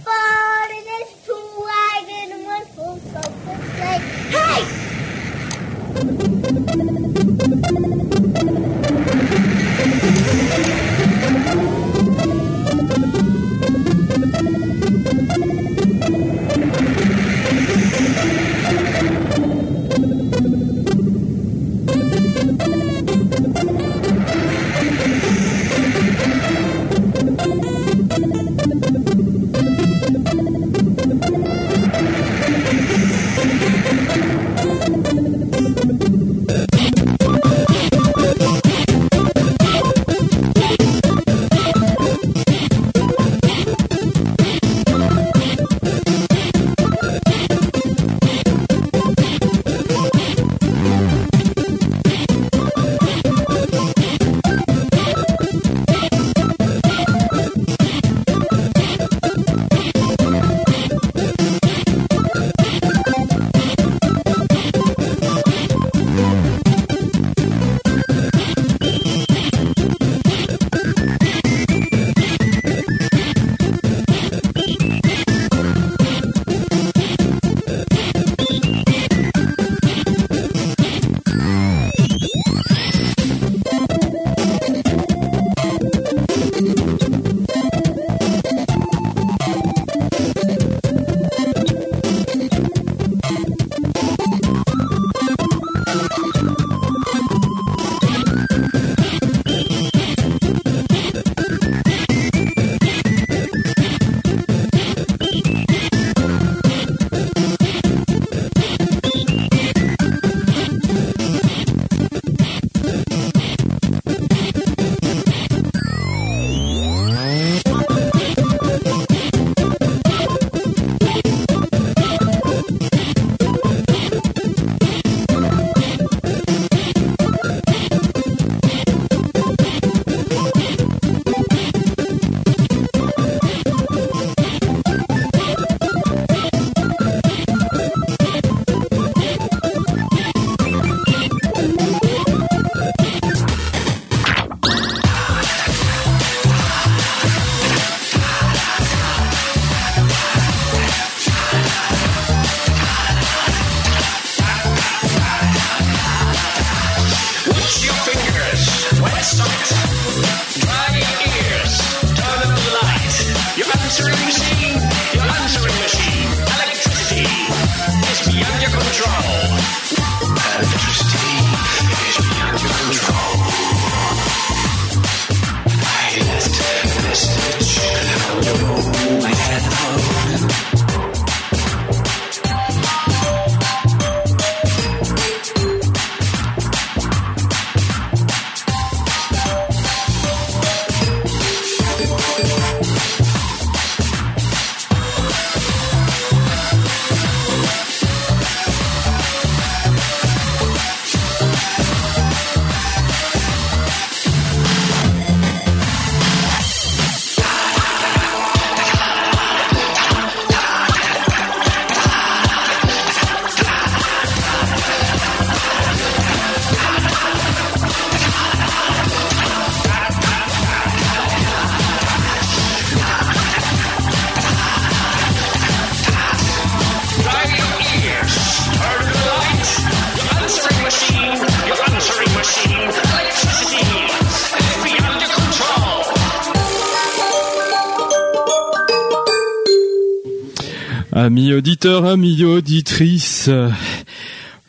Auditeurs, 241.85 242.05
amis 242.05 242.43
auditrices, 242.45 243.49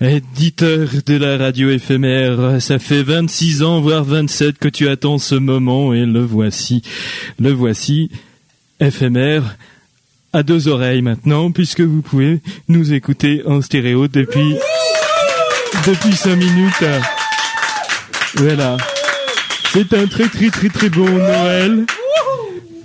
éditeurs 0.01 0.89
de 1.07 1.15
la 1.15 1.37
radio 1.39 1.71
éphémère, 1.71 2.61
ça 2.61 2.81
fait 2.81 3.05
26 3.05 3.63
ans, 3.63 3.81
voire 3.81 4.03
27 4.03 4.59
que 4.59 4.67
tu 4.67 4.89
attends 4.89 5.19
ce 5.19 5.37
moment 5.37 5.95
et 5.95 6.07
le 6.07 6.25
voici. 6.25 6.83
Le 7.39 7.53
voici, 7.53 8.11
éphémère, 8.81 9.57
à 10.33 10.43
deux 10.43 10.67
oreilles 10.67 11.03
maintenant, 11.03 11.53
puisque 11.53 11.83
vous 11.83 12.03
pouvez 12.03 12.41
nous 12.67 12.93
écouter 12.93 13.43
en 13.47 13.63
stéréo 13.63 14.09
depuis, 14.09 14.57
depuis 15.87 16.17
5 16.17 16.35
minutes. 16.35 16.85
Voilà. 18.35 18.77
C'est 19.73 19.93
un 19.95 20.07
très 20.07 20.27
très 20.27 20.51
très 20.51 20.69
très 20.69 20.89
bon 20.89 21.09
Noël 21.09 21.87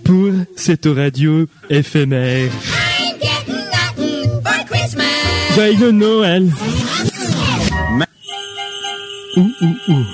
pour 0.03 0.29
cette 0.55 0.85
radio 0.85 1.47
éphémère. 1.71 2.51
Joyeux 5.59 5.91
Noël. 5.91 6.47
Ouh, 9.35 9.51
ouh, 9.61 9.75
ouh. 9.89 10.05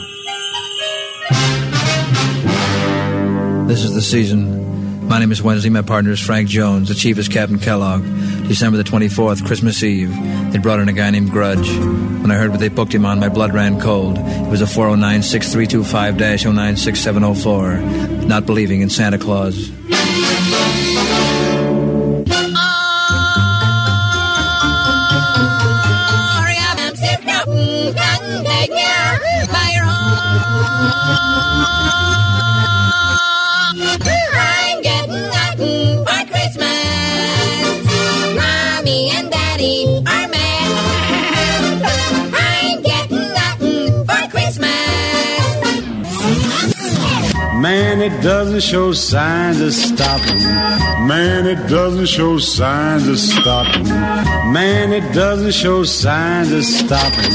This 3.67 3.83
is 3.83 3.93
the 3.93 4.01
season. 4.01 5.07
My 5.07 5.19
name 5.19 5.31
is 5.31 5.43
Wednesday. 5.43 5.69
My 5.69 5.83
partner 5.83 6.09
is 6.09 6.19
Frank 6.19 6.49
Jones. 6.49 6.89
The 6.89 6.95
chief 6.95 7.19
is 7.19 7.27
Captain 7.27 7.59
Kellogg. 7.59 8.01
December 8.47 8.77
the 8.77 8.83
24th, 8.83 9.45
Christmas 9.45 9.83
Eve. 9.83 10.09
They 10.51 10.57
brought 10.57 10.79
in 10.79 10.89
a 10.89 10.93
guy 10.93 11.11
named 11.11 11.29
Grudge. 11.29 11.69
When 11.69 12.31
I 12.31 12.37
heard 12.37 12.49
what 12.49 12.59
they 12.59 12.69
booked 12.69 12.95
him 12.95 13.05
on, 13.05 13.19
my 13.19 13.29
blood 13.29 13.53
ran 13.53 13.79
cold. 13.79 14.17
It 14.17 14.49
was 14.49 14.61
a 14.61 14.67
409 14.67 15.21
6325 15.21 16.17
096704. 16.17 18.25
Not 18.25 18.47
believing 18.47 18.81
in 18.81 18.89
Santa 18.89 19.19
Claus. 19.19 19.69
I'm 27.77 27.95
it 48.05 48.21
doesn't 48.21 48.61
show 48.61 48.91
signs 48.91 49.59
of 49.61 49.73
stopping. 49.73 50.37
Man, 51.07 51.47
it 51.47 51.67
doesn't 51.67 52.05
show 52.05 52.37
signs 52.37 53.07
of 53.07 53.17
stopping. 53.17 53.83
Man, 54.53 54.93
it 54.93 55.11
doesn't 55.11 55.53
show 55.53 55.83
signs 55.83 56.51
of 56.51 56.63
stopping. 56.63 57.33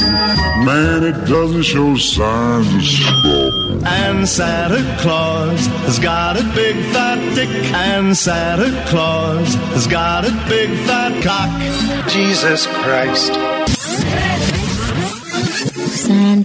Man, 0.65 1.03
it 1.03 1.25
doesn't 1.27 1.63
show 1.63 1.97
signs 1.97 2.73
of 2.73 2.83
stopping. 2.83 3.83
And 3.85 4.27
Santa 4.27 4.81
Claus 5.01 5.59
has 5.87 5.99
got 5.99 6.39
a 6.39 6.43
big 6.55 6.77
fat 6.93 7.19
dick. 7.35 7.49
And 7.73 8.15
Santa 8.15 8.71
Claus 8.87 9.55
has 9.75 9.87
got 9.87 10.23
a 10.23 10.31
big 10.47 10.69
fat 10.87 11.21
cock. 11.21 12.07
Jesus 12.09 12.65
Christ. 12.67 13.50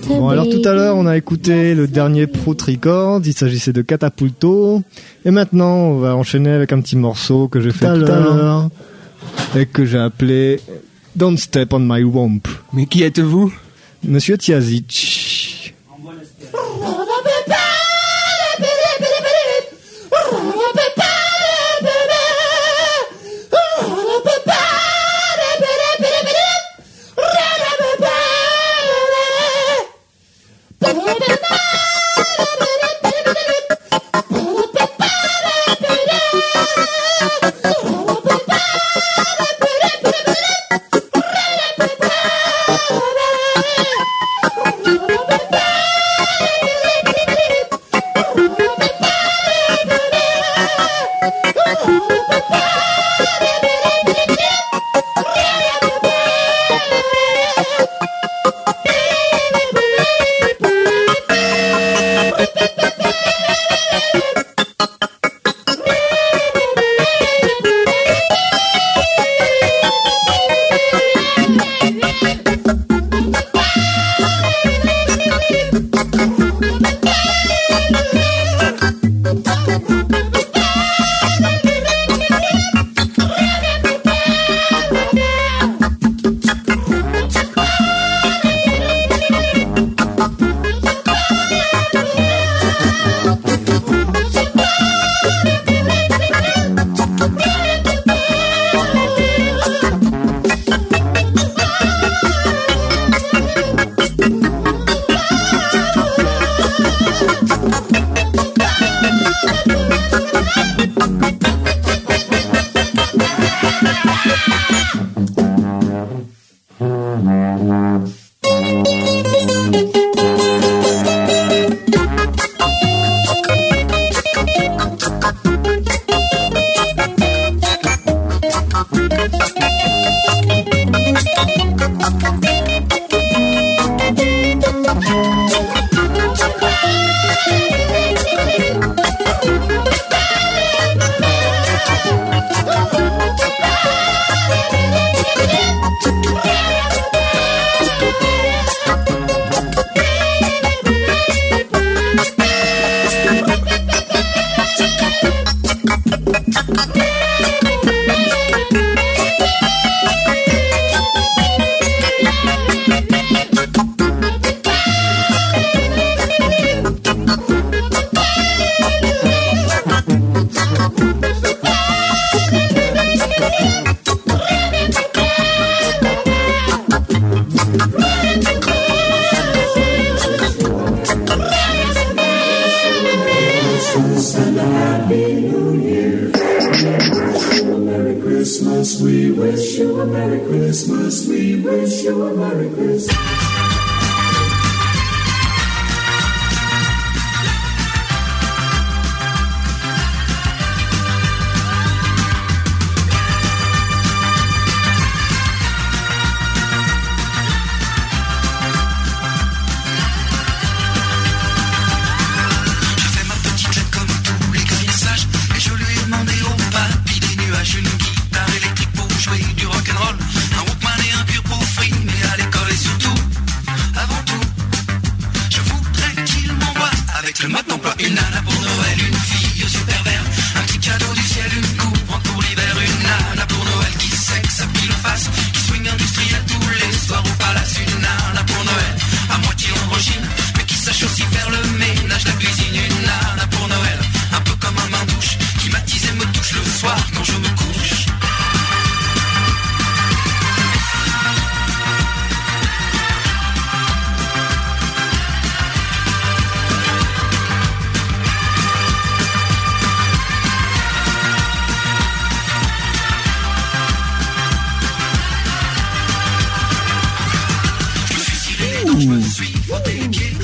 Bon, 0.09 0.29
alors 0.29 0.49
tout 0.49 0.63
à 0.65 0.73
l'heure, 0.73 0.97
on 0.97 1.07
a 1.07 1.17
écouté 1.17 1.75
le 1.75 1.87
dernier 1.87 2.27
Prout 2.27 2.61
Records, 2.61 3.23
il 3.25 3.33
s'agissait 3.33 3.73
de 3.73 3.83
Catapulto. 3.83 4.83
Et 5.25 5.31
maintenant, 5.31 5.75
on 5.75 5.99
va 5.99 6.17
enchaîner 6.17 6.51
avec 6.51 6.73
un 6.73 6.81
petit 6.81 6.97
morceau 6.97 7.49
que 7.49 7.61
j'ai 7.61 7.71
fait 7.73 7.87
tout 7.87 8.11
à 8.11 8.19
l'heure 8.21 8.71
et 9.57 9.67
que 9.67 9.85
j'ai 9.85 9.99
appelé 9.99 10.61
Don't 11.15 11.37
Step 11.37 11.73
on 11.73 11.81
My 11.81 12.03
Womp. 12.03 12.47
Mais 12.73 12.87
qui 12.87 13.03
êtes-vous? 13.03 13.53
Monsieur 14.05 14.39
Tiazic. 14.39 15.16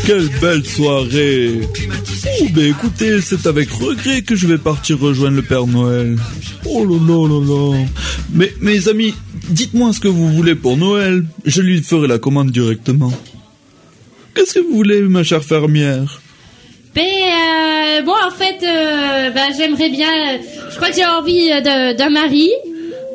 Quelle 0.07 0.28
belle 0.40 0.64
soirée 0.64 1.61
Oh, 2.40 2.46
ben 2.55 2.64
écoutez, 2.70 3.20
c'est 3.20 3.46
avec 3.46 3.70
regret 3.70 4.22
que 4.22 4.34
je 4.34 4.46
vais 4.46 4.59
partir 4.59 4.98
rejoindre 4.98 5.36
le 5.36 5.42
Père 5.42 5.66
Noël. 5.66 6.16
Oh 6.66 6.84
là 6.84 6.96
là 7.07 7.28
là 7.28 7.40
là. 7.46 7.84
Mais 8.32 8.53
mes 8.61 8.88
amis, 8.88 9.14
dites-moi 9.50 9.92
ce 9.92 10.00
que 10.00 10.09
vous 10.09 10.28
voulez 10.32 10.55
pour 10.55 10.76
Noël. 10.76 11.24
Je 11.44 11.62
lui 11.62 11.82
ferai 11.82 12.09
la 12.09 12.18
commande 12.18 12.50
directement. 12.50 13.12
Qu'est-ce 14.34 14.55
que 14.55 14.61
vous 14.61 14.74
voulez, 14.74 15.03
ma 15.03 15.22
chère 15.22 15.44
fermière? 15.44 16.20
Ben, 16.94 17.03
euh, 17.03 18.03
bon, 18.03 18.12
en 18.12 18.30
fait, 18.30 18.64
euh, 18.64 19.30
ben, 19.30 19.50
j'aimerais 19.57 19.88
bien. 19.90 20.09
Je 20.70 20.76
crois 20.76 20.88
que 20.88 20.96
j'ai 20.96 21.05
envie 21.07 21.48
d'un 21.62 22.11
mari. 22.11 22.50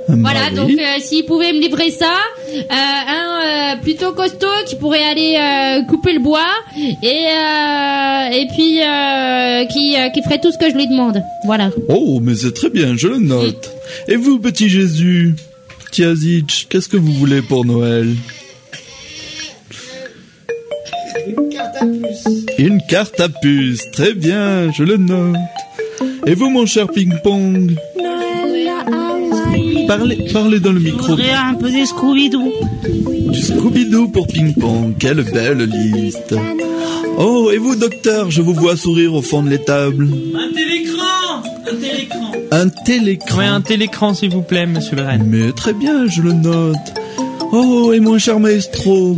Un 0.10 0.18
Voilà, 0.22 0.52
mari 0.52 0.56
donc 0.56 0.72
euh, 0.72 1.00
s'il 1.02 1.26
pouvait 1.26 1.52
me 1.54 1.60
livrer 1.60 1.92
ça, 1.92 2.14
un 2.70 3.74
euh, 3.74 3.82
plutôt 3.82 4.14
costaud 4.14 4.48
qui 4.66 4.76
pourrait 4.76 5.04
aller 5.04 5.36
euh, 5.38 5.84
couper 5.86 6.14
le 6.14 6.20
bois 6.20 6.48
et 6.78 7.28
euh, 7.28 8.30
et 8.32 8.48
puis 8.56 8.82
euh, 8.82 9.66
qui 9.66 9.96
euh, 9.98 10.10
qui 10.10 10.22
ferait 10.24 10.40
tout 10.40 10.52
ce 10.52 10.58
que 10.58 10.70
je 10.70 10.76
lui 10.76 10.88
demande. 10.88 11.22
Voilà. 11.46 11.70
Oh, 11.90 12.20
mais 12.22 12.36
c'est 12.36 12.54
très 12.54 12.70
bien, 12.70 12.96
je 12.96 13.08
le 13.08 13.18
note. 13.18 13.72
Et 14.10 14.16
vous, 14.18 14.38
petit 14.40 14.68
Jésus 14.70 15.34
Petit 15.86 16.04
Azitch, 16.04 16.68
qu'est-ce 16.70 16.90
que 16.90 16.98
vous 16.98 17.14
voulez 17.14 17.42
pour 17.42 17.64
Noël? 17.66 18.14
Une 21.28 21.50
carte 21.50 21.76
à 21.80 21.86
puce. 21.86 22.28
Une 22.58 22.82
carte 22.90 23.20
à 23.22 23.30
puce, 23.30 23.82
très 23.94 24.14
bien, 24.14 24.72
je 24.74 24.84
le 24.84 24.98
note. 24.98 25.38
Et 26.26 26.34
vous, 26.36 26.50
mon 26.50 26.66
cher 26.66 26.88
ping-pong? 26.88 27.76
Parlez, 29.88 30.18
parlez 30.34 30.60
dans 30.60 30.72
le 30.74 30.80
micro. 30.80 31.14
un 31.14 31.54
peu 31.56 31.70
des 31.72 31.86
Scooby-Doo. 31.86 32.52
Du 33.32 33.40
Scooby-Doo 33.40 34.08
pour 34.10 34.28
ping-pong, 34.28 34.96
quelle 35.00 35.24
belle 35.24 35.64
liste. 35.64 36.36
Oh, 37.18 37.50
et 37.54 37.58
vous, 37.58 37.76
docteur, 37.76 38.30
je 38.30 38.42
vous 38.42 38.54
vois 38.54 38.76
sourire 38.78 39.14
au 39.14 39.22
fond 39.22 39.42
de 39.42 39.50
l'étable. 39.50 40.08
Un 40.36 40.54
télécran 40.54 41.44
Un 41.68 41.76
télécran 41.76 42.32
Un 42.52 42.70
télécran. 42.70 43.40
Un 43.40 43.62
télécran, 43.62 44.14
s'il 44.14 44.30
vous 44.32 44.42
plaît, 44.44 44.66
monsieur 44.68 44.96
le 44.98 45.04
reine. 45.04 45.24
Mais 45.28 45.52
très 45.54 45.74
bien, 45.74 46.06
je 46.08 46.22
le 46.22 46.34
note. 46.34 46.76
Oh, 47.52 47.92
et 47.94 48.00
mon 48.00 48.20
cher 48.20 48.40
maestro 48.40 49.16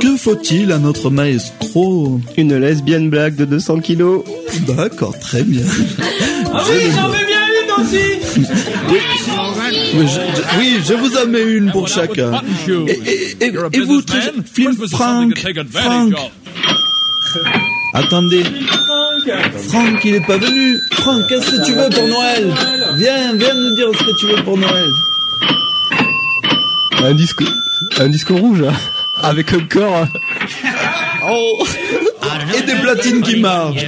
Que 0.00 0.16
faut-il 0.16 0.70
à 0.72 0.78
notre 0.78 1.10
maestro? 1.10 2.20
Une 2.36 2.56
lesbienne 2.56 3.10
blague 3.10 3.34
de 3.34 3.44
200 3.44 3.80
kilos. 3.80 4.22
D'accord, 4.66 5.18
très 5.18 5.42
bien. 5.42 5.62
Ah 6.54 6.62
Je 6.66 6.72
oui, 6.72 6.84
j'en 6.94 7.08
veux 7.08 7.26
bien 7.26 7.42
une 7.62 7.84
aussi 7.84 8.04
Oui, 8.90 8.98
je, 10.02 10.06
je- 10.06 10.58
oui, 10.58 10.78
je 10.86 10.94
vous 10.94 11.16
en 11.16 11.26
mets 11.26 11.42
une 11.42 11.70
pour 11.70 11.88
chacun. 11.88 12.30
Et, 12.88 12.92
et- 12.92 13.44
et- 13.46 13.52
et 13.72 13.80
vous, 13.80 14.02
très 14.02 14.20
jeune- 14.22 14.42
Phil 14.52 14.68
Frank, 14.96 15.34
Frank. 15.82 16.12
Attendez, 17.94 18.42
Franck, 19.68 20.04
il 20.04 20.14
est 20.16 20.26
pas 20.26 20.36
venu. 20.38 20.76
Franck, 20.92 21.26
qu'est-ce 21.28 21.50
que 21.50 21.64
tu 21.66 21.72
veux 21.72 21.88
pour 21.90 22.06
Noël 22.08 22.52
Viens, 22.98 23.34
viens 23.34 23.54
nous 23.54 23.74
dire 23.74 23.88
ce 23.98 24.04
que 24.04 24.16
tu 24.18 24.26
veux 24.26 24.42
pour 24.44 24.56
Noël. 24.58 24.90
Un 27.02 27.14
disque, 27.14 27.42
un 27.98 28.08
disque 28.08 28.28
rouge, 28.30 28.62
hein, 28.68 28.72
avec 29.22 29.52
un 29.52 29.60
corps. 29.60 30.06
Oh 31.28 31.64
Et 32.56 32.62
des 32.62 32.74
platines 32.76 33.20
qui 33.22 33.40
marchent. 33.40 33.84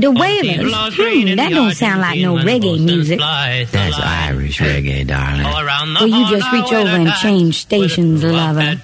The 0.00 0.10
Wailers? 0.10 0.72
Hmm, 0.72 1.36
that 1.36 1.50
don't 1.50 1.72
sound 1.74 2.00
like 2.00 2.18
no 2.20 2.36
reggae 2.36 2.82
music. 2.82 3.18
That's 3.18 3.98
Irish 4.00 4.58
reggae, 4.60 5.06
darling. 5.06 5.44
Well, 5.44 6.06
you 6.06 6.26
just 6.30 6.50
reach 6.52 6.72
over 6.72 6.88
and 6.88 7.12
change 7.20 7.56
stations, 7.60 8.24
lover. 8.24 8.76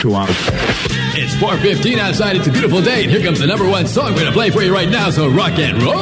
Two 0.00 0.14
hours. 0.14 0.36
It's 1.18 1.34
4.15 1.36 1.98
outside. 1.98 2.36
It's 2.36 2.46
a 2.46 2.52
beautiful 2.52 2.82
day. 2.82 3.02
And 3.04 3.10
here 3.10 3.22
comes 3.22 3.40
the 3.40 3.46
number 3.46 3.66
one 3.68 3.86
song 3.86 4.12
we're 4.12 4.20
going 4.20 4.26
to 4.26 4.32
play 4.32 4.50
for 4.50 4.62
you 4.62 4.72
right 4.72 4.88
now. 4.88 5.10
So 5.10 5.28
rock 5.30 5.58
and 5.58 5.82
roll. 5.82 5.96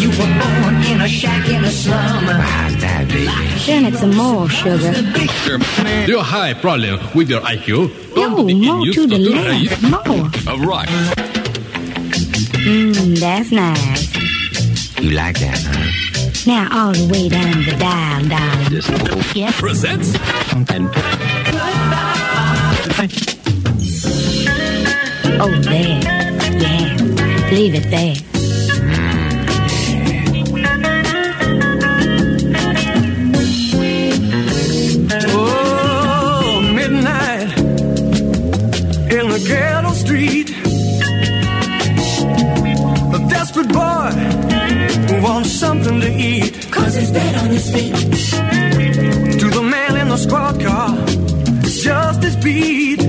You 0.00 0.08
were 0.10 0.16
born 0.16 0.82
in 0.86 1.00
a 1.02 1.08
shack 1.08 1.46
in 1.48 1.62
a 1.62 1.70
slum. 1.70 2.24
How's 2.24 2.76
that, 2.80 3.06
baby? 3.08 3.26
Then 3.66 3.84
it's 3.84 4.00
some 4.00 4.16
more 4.16 4.48
sugar. 4.48 4.92
Do 4.92 6.12
you 6.12 6.18
have 6.18 6.20
a 6.20 6.22
high 6.22 6.54
problem 6.54 6.98
with 7.14 7.28
your 7.28 7.40
IQ? 7.42 8.16
No, 8.16 8.30
more 8.48 8.86
to 8.94 9.06
the 9.06 9.18
left, 9.18 9.82
more. 9.82 10.30
All 10.50 10.66
right. 10.66 10.88
Mmm, 12.66 13.18
that's 13.20 13.52
nice. 13.52 14.12
You 15.00 15.10
like 15.10 15.38
that, 15.38 15.58
huh? 15.62 16.46
Now 16.46 16.68
all 16.72 16.92
the 16.92 17.06
way 17.12 17.28
down 17.28 17.62
the 17.64 17.76
dial, 17.78 18.26
darling. 18.28 18.70
This 18.70 18.88
Yeah. 19.36 19.52
presents. 19.52 20.12
Oh, 25.38 25.54
there. 25.62 26.00
Yeah. 26.58 27.50
Leave 27.52 27.74
it 27.74 27.90
there. 27.90 28.35
To 46.06 46.12
eat. 46.18 46.70
Cause 46.70 46.94
he's 46.94 47.10
dead 47.10 47.34
on 47.42 47.50
his 47.50 47.70
feet. 47.70 47.94
To 49.40 49.46
the 49.50 49.62
man 49.62 49.96
in 49.96 50.08
the 50.08 50.16
squad 50.16 50.60
car, 50.60 50.94
it's 51.64 51.80
just 51.80 52.22
his 52.22 52.36
beat. 52.36 53.00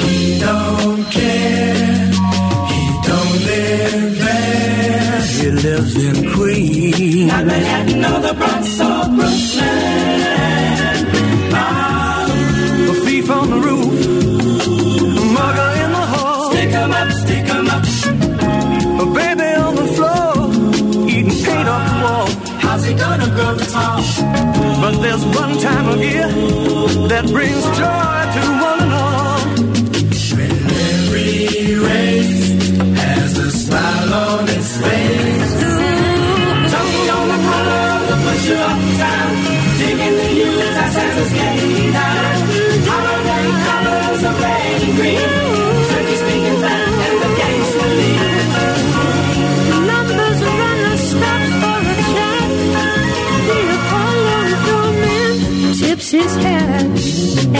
He 0.00 0.38
don't 0.46 1.04
care. 1.18 2.06
He 2.72 2.82
don't 3.08 3.34
live 3.50 4.18
there. 4.26 5.20
He 5.40 5.50
lives 5.66 5.94
in 6.08 6.16
Queens. 6.34 7.26
Not 7.32 7.46
Manhattan 7.46 8.04
or 8.10 8.20
the 8.26 8.34
Bronx 8.34 8.80
or 8.80 9.04
Brooklyn. 9.16 9.97
But 23.98 25.00
there's 25.00 25.24
one 25.24 25.58
time 25.58 25.88
of 25.88 26.00
year 26.00 26.28
that 27.08 27.26
brings 27.32 27.64
joy 27.76 28.07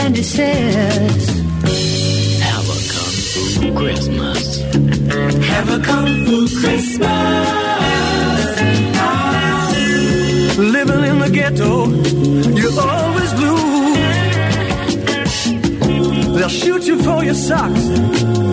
and 0.01 0.15
he 0.15 0.23
says, 0.23 1.27
Have 2.47 2.67
a 2.75 2.79
kung 2.93 3.13
fu 3.31 3.73
Christmas. 3.79 4.43
Have 5.51 5.69
a 5.77 5.79
kung 5.89 6.09
fu 6.25 6.37
Christmas. 6.59 7.69
Living 10.57 11.03
in 11.11 11.19
the 11.19 11.29
ghetto, 11.39 11.73
you're 12.59 12.79
always 12.79 13.31
lose. 13.43 13.79
They'll 16.35 16.49
shoot 16.49 16.83
you 16.87 16.97
for 17.01 17.23
your 17.23 17.39
socks 17.47 17.83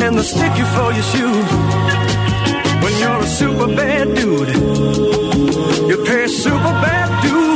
and 0.02 0.10
they'll 0.16 0.30
stick 0.36 0.54
you 0.60 0.66
for 0.76 0.88
your 0.96 1.06
shoes. 1.14 1.50
When 2.82 2.94
you're 3.00 3.22
a 3.28 3.30
super 3.40 3.68
bad 3.80 4.14
dude, 4.14 4.50
you 5.90 5.96
pay 6.04 6.24
a 6.24 6.28
super 6.28 6.74
bad 6.84 7.08
dues. 7.22 7.55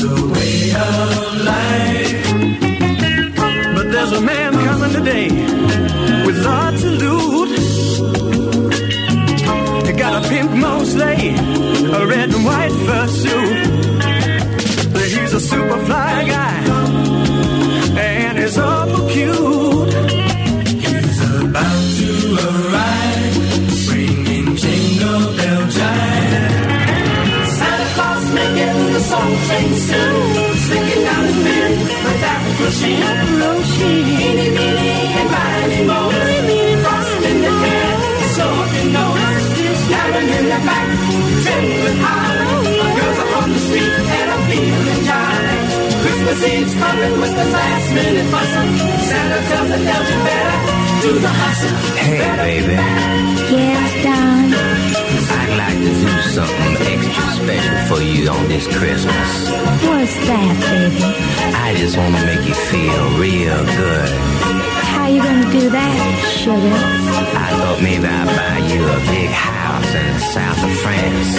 Is 0.00 0.08
the 0.08 0.26
way 0.34 0.70
of 0.86 1.10
life. 1.52 2.24
But 3.74 3.86
there's 3.92 4.12
a 4.12 4.20
man 4.20 4.52
coming 4.52 4.92
today 4.92 5.28
with 6.26 6.44
lots 6.44 6.82
of 6.84 6.92
loot. 7.02 7.50
He 9.86 9.92
got 9.92 10.24
a 10.24 10.28
pink 10.28 10.50
Mosley, 10.52 11.34
a 11.98 12.06
red 12.06 12.28
and 12.34 12.44
white 12.44 12.74
fursuit. 12.86 13.56
But 14.92 15.02
he's 15.02 15.34
a 15.34 15.40
super 15.40 15.78
fly 15.86 16.24
guy, 16.36 16.58
and 17.98 18.38
he's 18.38 18.58
awful 18.58 19.08
cute. 19.08 19.94
He's 20.84 21.20
about 21.42 21.82
to 21.98 22.10
arrive, 22.48 23.34
bringing 23.88 24.56
jingle 24.56 25.22
bell 25.36 25.62
jive. 25.76 26.07
Santa 28.58 28.74
Claus 28.74 28.88
making 28.88 28.92
the 28.92 29.00
song 29.00 29.32
sing 29.48 29.72
soon, 29.88 30.56
singing 30.68 31.04
out 31.06 31.24
his 31.24 31.38
men 31.44 31.70
with 32.04 32.20
that 32.24 32.40
machine. 32.60 33.02
Oh, 33.40 33.62
Eeny, 33.78 34.48
meeny, 34.50 34.90
and 35.20 35.28
miny, 35.30 35.80
moe. 35.86 36.10
Frost 36.82 37.22
in 37.30 37.38
the 37.44 37.52
hair, 37.62 37.92
sword 38.34 38.70
in 38.80 38.88
nose, 38.92 39.48
cabin 39.90 40.26
in 40.38 40.44
the 40.52 40.60
back, 40.68 40.88
trimmed 41.44 41.78
with 41.84 41.98
holly. 42.02 42.46
Girls 42.98 43.18
are 43.22 43.32
on 43.42 43.48
the 43.54 43.60
street 43.66 43.94
and 44.18 44.28
I'm 44.34 44.42
feeling 44.50 45.02
jolly. 45.06 45.58
Christmas 46.02 46.40
Eve's 46.52 46.74
coming 46.74 47.14
with 47.22 47.34
the 47.38 47.46
last 47.56 47.88
minute 47.94 48.28
bustle. 48.32 48.68
Santa 49.08 49.38
tells 49.50 49.68
the 49.68 49.78
elves 49.94 50.10
you 50.10 50.18
better 50.26 50.56
do 51.02 51.10
the 51.20 51.32
hustle. 51.40 51.76
Hey, 51.96 52.26
baby. 52.42 52.74
Yes, 53.54 54.04
darling. 54.04 54.47
I'd 55.58 55.74
like 55.74 55.82
to 55.82 55.90
do 55.90 56.22
something 56.30 56.76
extra 56.86 57.26
special 57.34 57.78
for 57.90 58.00
you 58.00 58.30
on 58.30 58.46
this 58.46 58.66
Christmas. 58.68 59.50
What's 59.82 60.14
that, 60.30 60.54
baby? 60.70 61.02
I 61.50 61.74
just 61.74 61.98
want 61.98 62.14
to 62.14 62.22
make 62.22 62.46
you 62.46 62.54
feel 62.54 63.02
real 63.18 63.58
good. 63.66 64.10
How 64.94 65.08
you 65.10 65.20
gonna 65.20 65.50
do 65.50 65.68
that, 65.68 65.98
sugar? 66.30 66.78
I 67.34 67.50
thought 67.58 67.82
maybe 67.82 68.06
I'd 68.06 68.30
buy 68.38 68.70
you 68.70 68.86
a 68.86 68.98
big 69.10 69.30
house 69.34 69.90
in 69.98 70.06
the 70.14 70.22
south 70.30 70.62
of 70.62 70.72
France. 70.78 71.30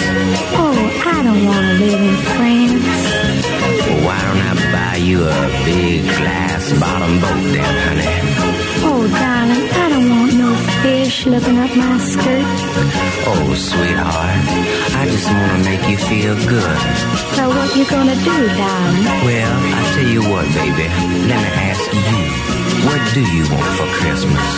Oh, 0.52 0.76
I 1.16 1.22
don't 1.24 1.44
wanna 1.48 1.74
live 1.80 2.00
in 2.04 2.16
France. 2.36 2.84
Well, 3.88 4.04
why 4.04 4.20
don't 4.20 4.42
I 4.44 4.54
buy 4.68 4.96
you 5.00 5.24
a 5.24 5.48
big 5.64 6.04
glass 6.20 6.68
bottom 6.76 7.20
boat 7.24 7.40
then, 7.56 7.72
honey? 7.88 8.10
Oh, 8.84 9.00
darling, 9.08 9.64
fish 10.82 11.26
looking 11.26 11.58
up 11.58 11.74
my 11.76 11.98
skirt. 11.98 12.46
Oh, 13.32 13.54
sweetheart, 13.54 14.40
I 15.00 15.04
just 15.12 15.26
want 15.28 15.50
to 15.52 15.58
make 15.70 15.84
you 15.90 15.96
feel 15.96 16.34
good. 16.48 16.78
So 17.36 17.48
what 17.48 17.68
you 17.76 17.84
gonna 17.86 18.16
do, 18.16 18.36
darling? 18.60 19.04
Well, 19.26 19.56
I 19.78 19.82
tell 19.94 20.08
you 20.08 20.22
what, 20.30 20.46
baby. 20.56 20.86
Let 21.30 21.40
me 21.44 21.50
ask 21.70 21.84
you, 21.92 22.20
what 22.86 23.00
do 23.14 23.22
you 23.36 23.44
want 23.52 23.70
for 23.78 23.88
Christmas? 24.00 24.48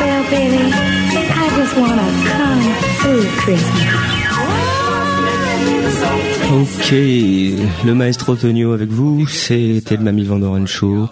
Well, 0.00 0.22
baby, 0.30 0.64
I 0.72 1.46
just 1.58 1.74
want 1.76 1.98
a 2.00 2.08
kung 2.30 2.62
fu 3.00 3.12
Christmas. 3.42 4.30
Ok, 6.52 6.90
le 6.90 7.94
maestro 7.94 8.34
Tonio 8.34 8.72
avec 8.72 8.88
vous, 8.90 9.26
c'était 9.28 9.96
le 9.96 10.02
Mamie 10.02 10.24
Vandoren 10.24 10.66
Show. 10.66 11.08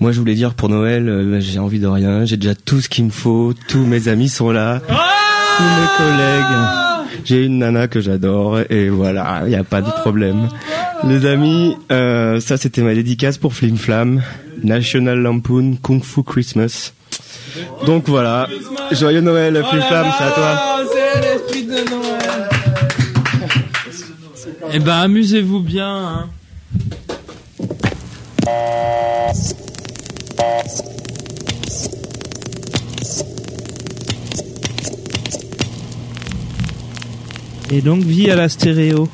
Moi 0.00 0.12
je 0.12 0.18
voulais 0.18 0.34
dire 0.34 0.54
pour 0.54 0.68
Noël, 0.68 1.08
euh, 1.08 1.40
j'ai 1.40 1.58
envie 1.58 1.78
de 1.78 1.86
rien, 1.86 2.24
j'ai 2.24 2.36
déjà 2.36 2.54
tout 2.54 2.80
ce 2.80 2.88
qu'il 2.88 3.04
me 3.04 3.10
faut, 3.10 3.54
tous 3.68 3.84
mes 3.84 4.08
amis 4.08 4.28
sont 4.28 4.50
là, 4.50 4.80
tous 4.86 5.62
mes 5.62 5.86
collègues. 5.96 7.24
J'ai 7.24 7.44
une 7.44 7.58
nana 7.58 7.88
que 7.88 8.00
j'adore 8.00 8.60
et 8.68 8.88
voilà, 8.88 9.42
il 9.44 9.48
n'y 9.48 9.54
a 9.54 9.64
pas 9.64 9.80
de 9.80 9.90
problème. 9.90 10.48
Les 11.04 11.26
amis, 11.26 11.76
euh, 11.90 12.40
ça 12.40 12.56
c'était 12.56 12.82
ma 12.82 12.94
dédicace 12.94 13.38
pour 13.38 13.54
Flim 13.54 13.76
Flam, 13.76 14.22
National 14.62 15.18
Lampoon 15.20 15.76
Kung 15.82 16.02
Fu 16.02 16.22
Christmas. 16.22 16.92
Donc 17.86 18.08
voilà, 18.08 18.48
joyeux 18.90 19.20
Noël 19.20 19.62
Flim 19.70 19.82
Flam, 19.82 20.06
c'est 20.18 20.24
à 20.24 20.30
toi. 20.30 20.84
C'est 20.92 21.20
l'esprit 21.20 21.64
de 21.64 21.90
Noël. 21.90 22.48
Eh 24.72 24.80
ben, 24.80 24.94
amusez-vous 24.94 25.60
bien. 25.60 25.86
Hein. 25.86 26.28
Et 37.70 37.80
donc, 37.80 38.04
vie 38.04 38.30
à 38.30 38.36
la 38.36 38.48
stéréo. 38.48 39.08